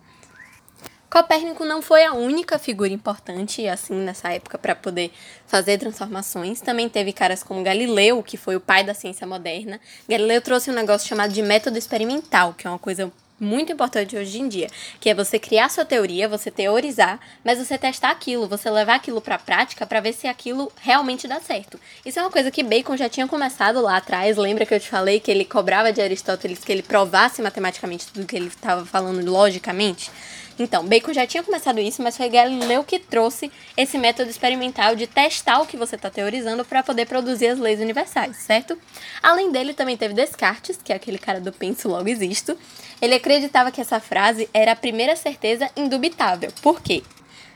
Copérnico 1.11 1.63
não 1.63 1.83
foi 1.83 2.05
a 2.05 2.15
única 2.15 2.59
figura 2.59 2.93
importante 2.93 3.69
assim 3.69 3.95
nessa 3.95 4.33
época 4.33 4.57
para 4.57 4.75
poder 4.75 5.13
fazer 5.47 5.77
transformações. 5.77 6.63
Também 6.63 6.89
teve 6.89 7.13
caras 7.13 7.43
como 7.43 7.63
Galileu, 7.63 8.23
que 8.23 8.39
foi 8.39 8.57
o 8.57 8.61
pai 8.61 8.83
da 8.83 8.95
ciência 8.95 9.27
moderna. 9.27 9.79
Galileu 10.09 10.41
trouxe 10.41 10.71
um 10.71 10.75
negócio 10.75 11.07
chamado 11.07 11.35
de 11.35 11.43
método 11.43 11.77
experimental, 11.77 12.55
que 12.55 12.67
é 12.67 12.71
uma 12.71 12.79
coisa 12.79 13.13
muito 13.39 13.73
importante 13.73 14.17
hoje 14.17 14.41
em 14.41 14.49
dia, 14.49 14.69
que 15.01 15.11
é 15.11 15.15
você 15.15 15.39
criar 15.39 15.69
sua 15.69 15.85
teoria, 15.85 16.29
você 16.29 16.51
teorizar, 16.51 17.19
mas 17.45 17.59
você 17.59 17.77
testar 17.77 18.11
aquilo, 18.11 18.49
você 18.49 18.71
levar 18.71 18.95
aquilo 18.95 19.21
para 19.21 19.35
a 19.35 19.39
prática 19.39 19.87
para 19.87 20.01
ver 20.01 20.13
se 20.13 20.27
aquilo 20.27 20.71
realmente 20.81 21.27
dá 21.27 21.41
certo. 21.41 21.79
Isso 22.05 22.19
é 22.19 22.23
uma 22.23 22.31
coisa 22.31 22.51
que 22.51 22.63
Bacon 22.63 22.97
já 22.97 23.09
tinha 23.09 23.27
começado 23.27 23.81
lá 23.81 23.97
atrás. 23.97 24.37
Lembra 24.37 24.65
que 24.65 24.75
eu 24.75 24.81
te 24.81 24.89
falei 24.89 25.21
que 25.21 25.31
ele 25.31 25.45
cobrava 25.45 25.93
de 25.93 26.01
Aristóteles 26.01 26.65
que 26.65 26.73
ele 26.73 26.83
provasse 26.83 27.43
matematicamente 27.43 28.07
tudo 28.07 28.27
que 28.27 28.37
ele 28.37 28.47
estava 28.47 28.85
falando 28.87 29.25
logicamente? 29.31 30.11
Então, 30.59 30.85
Bacon 30.85 31.13
já 31.13 31.27
tinha 31.27 31.43
começado 31.43 31.81
isso, 31.81 32.03
mas 32.03 32.17
foi 32.17 32.29
Galileu 32.29 32.85
que 32.85 32.99
trouxe 32.99 33.51
esse 33.77 33.99
método 33.99 34.31
experimental 34.31 34.95
de 34.95 35.07
testar 35.07 35.61
o 35.61 35.67
que 35.67 35.77
você 35.77 35.97
está 35.97 36.11
teorizando 36.11 36.65
para 36.65 36.83
poder 36.83 37.07
produzir 37.07 37.49
as 37.49 37.59
leis 37.59 37.81
universais, 37.81 38.37
certo? 38.37 38.79
Além 39.23 39.51
dele, 39.51 39.75
também 39.75 39.97
teve 39.97 40.15
Descartes, 40.15 40.79
que 40.83 40.93
é 40.93 40.97
aquele 40.97 41.19
cara 41.19 41.41
do 41.41 41.53
penso 41.53 41.89
logo 41.89 42.09
existo. 42.09 42.57
Ele 43.03 43.15
acreditava 43.15 43.73
que 43.73 43.81
essa 43.81 43.99
frase 43.99 44.49
era 44.55 44.73
a 44.73 44.77
primeira 44.77 45.17
certeza 45.17 45.69
indubitável. 45.77 46.53
Por 46.63 46.81
quê? 46.81 47.03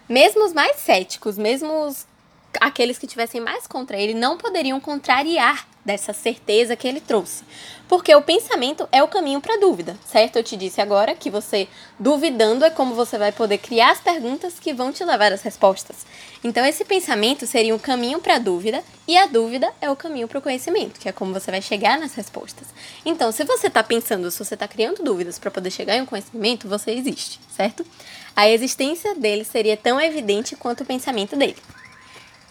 Mesmo 0.09 0.45
os 0.45 0.53
mais 0.53 0.77
céticos, 0.77 1.39
mesmo 1.39 1.87
os 1.87 2.07
aqueles 2.61 2.99
que 2.99 3.07
tivessem 3.07 3.41
mais 3.41 3.67
contra 3.67 3.97
ele 3.97 4.15
não 4.15 4.37
poderiam 4.37 4.81
contrariar 4.81 5.67
dessa 5.85 6.13
certeza 6.13 6.77
que 6.77 6.87
ele 6.87 7.01
trouxe. 7.01 7.43
Porque 7.89 8.15
o 8.15 8.21
pensamento 8.21 8.87
é 8.93 9.03
o 9.03 9.09
caminho 9.09 9.41
para 9.41 9.55
a 9.55 9.59
dúvida, 9.59 9.97
certo? 10.05 10.37
Eu 10.37 10.43
te 10.43 10.55
disse 10.55 10.83
agora 10.83 11.15
que 11.15 11.31
você, 11.31 11.67
duvidando, 11.99 12.63
é 12.63 12.69
como 12.69 12.95
você 12.95 13.17
vai 13.17 13.33
poder 13.33 13.57
criar 13.57 13.93
as 13.93 14.01
perguntas 14.01 14.61
que 14.61 14.75
vão 14.75 14.93
te 14.93 15.03
levar 15.03 15.33
às 15.33 15.41
respostas. 15.41 16.05
Então, 16.45 16.63
esse 16.67 16.85
pensamento 16.85 17.47
seria 17.47 17.75
o 17.75 17.79
caminho 17.79 18.21
para 18.21 18.35
a 18.35 18.39
dúvida, 18.39 18.85
e 19.07 19.17
a 19.17 19.25
dúvida 19.27 19.73
é 19.81 19.91
o 19.91 19.97
caminho 19.97 20.29
para 20.29 20.39
o 20.39 20.43
conhecimento, 20.43 21.01
que 21.01 21.09
é 21.09 21.13
como 21.13 21.33
você 21.33 21.51
vai 21.51 21.63
chegar 21.63 21.99
nas 21.99 22.13
respostas. 22.13 22.67
Então, 23.07 23.33
se 23.33 23.43
você 23.45 23.69
está 23.69 23.83
pensando, 23.83 24.31
se 24.31 24.45
você 24.45 24.53
está 24.53 24.69
criando 24.69 25.03
dúvidas 25.03 25.39
para 25.39 25.51
poder 25.51 25.71
chegar 25.71 25.97
em 25.97 26.03
um 26.03 26.07
conhecimento, 26.07 26.69
você 26.69 26.91
existe, 26.91 27.41
certo? 27.57 27.87
A 28.37 28.47
existência 28.51 29.15
dele 29.15 29.45
seria 29.45 29.79
tão 29.79 29.99
evidente 29.99 30.55
quanto 30.55 30.83
o 30.83 30.87
pensamento 30.87 31.35
dele. 31.35 31.57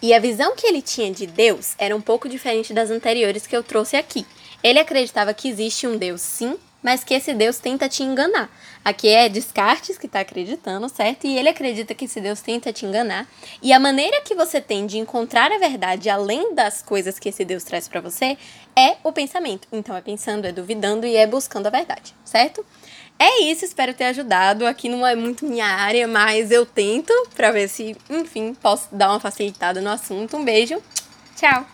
E 0.00 0.14
a 0.14 0.20
visão 0.20 0.54
que 0.54 0.66
ele 0.66 0.80
tinha 0.80 1.12
de 1.12 1.26
Deus 1.26 1.74
era 1.76 1.94
um 1.94 2.00
pouco 2.00 2.28
diferente 2.28 2.72
das 2.72 2.90
anteriores 2.90 3.46
que 3.46 3.56
eu 3.56 3.64
trouxe 3.64 3.96
aqui. 3.96 4.24
Ele 4.62 4.78
acreditava 4.78 5.34
que 5.34 5.48
existe 5.48 5.86
um 5.86 5.96
Deus, 5.96 6.20
sim, 6.20 6.56
mas 6.82 7.02
que 7.02 7.14
esse 7.14 7.34
Deus 7.34 7.58
tenta 7.58 7.88
te 7.88 8.02
enganar. 8.02 8.48
Aqui 8.84 9.08
é 9.08 9.28
Descartes 9.28 9.98
que 9.98 10.06
está 10.06 10.20
acreditando, 10.20 10.88
certo? 10.88 11.26
E 11.26 11.36
ele 11.36 11.48
acredita 11.48 11.94
que 11.94 12.04
esse 12.04 12.20
Deus 12.20 12.40
tenta 12.40 12.72
te 12.72 12.86
enganar. 12.86 13.26
E 13.60 13.72
a 13.72 13.80
maneira 13.80 14.20
que 14.22 14.34
você 14.34 14.60
tem 14.60 14.86
de 14.86 14.98
encontrar 14.98 15.50
a 15.50 15.58
verdade, 15.58 16.08
além 16.08 16.54
das 16.54 16.80
coisas 16.80 17.18
que 17.18 17.28
esse 17.28 17.44
Deus 17.44 17.64
traz 17.64 17.88
para 17.88 18.00
você, 18.00 18.38
é 18.76 18.96
o 19.02 19.12
pensamento. 19.12 19.66
Então 19.72 19.96
é 19.96 20.00
pensando, 20.00 20.46
é 20.46 20.52
duvidando 20.52 21.06
e 21.06 21.16
é 21.16 21.26
buscando 21.26 21.66
a 21.66 21.70
verdade, 21.70 22.14
certo? 22.24 22.64
É 23.18 23.42
isso, 23.42 23.64
espero 23.64 23.92
ter 23.92 24.04
ajudado. 24.04 24.66
Aqui 24.66 24.88
não 24.88 25.06
é 25.06 25.16
muito 25.16 25.44
minha 25.44 25.66
área, 25.66 26.06
mas 26.06 26.50
eu 26.50 26.64
tento 26.64 27.12
para 27.34 27.50
ver 27.50 27.68
se, 27.68 27.96
enfim, 28.08 28.54
posso 28.54 28.88
dar 28.92 29.10
uma 29.10 29.20
facilitada 29.20 29.80
no 29.80 29.90
assunto. 29.90 30.36
Um 30.36 30.44
beijo, 30.44 30.80
tchau! 31.36 31.68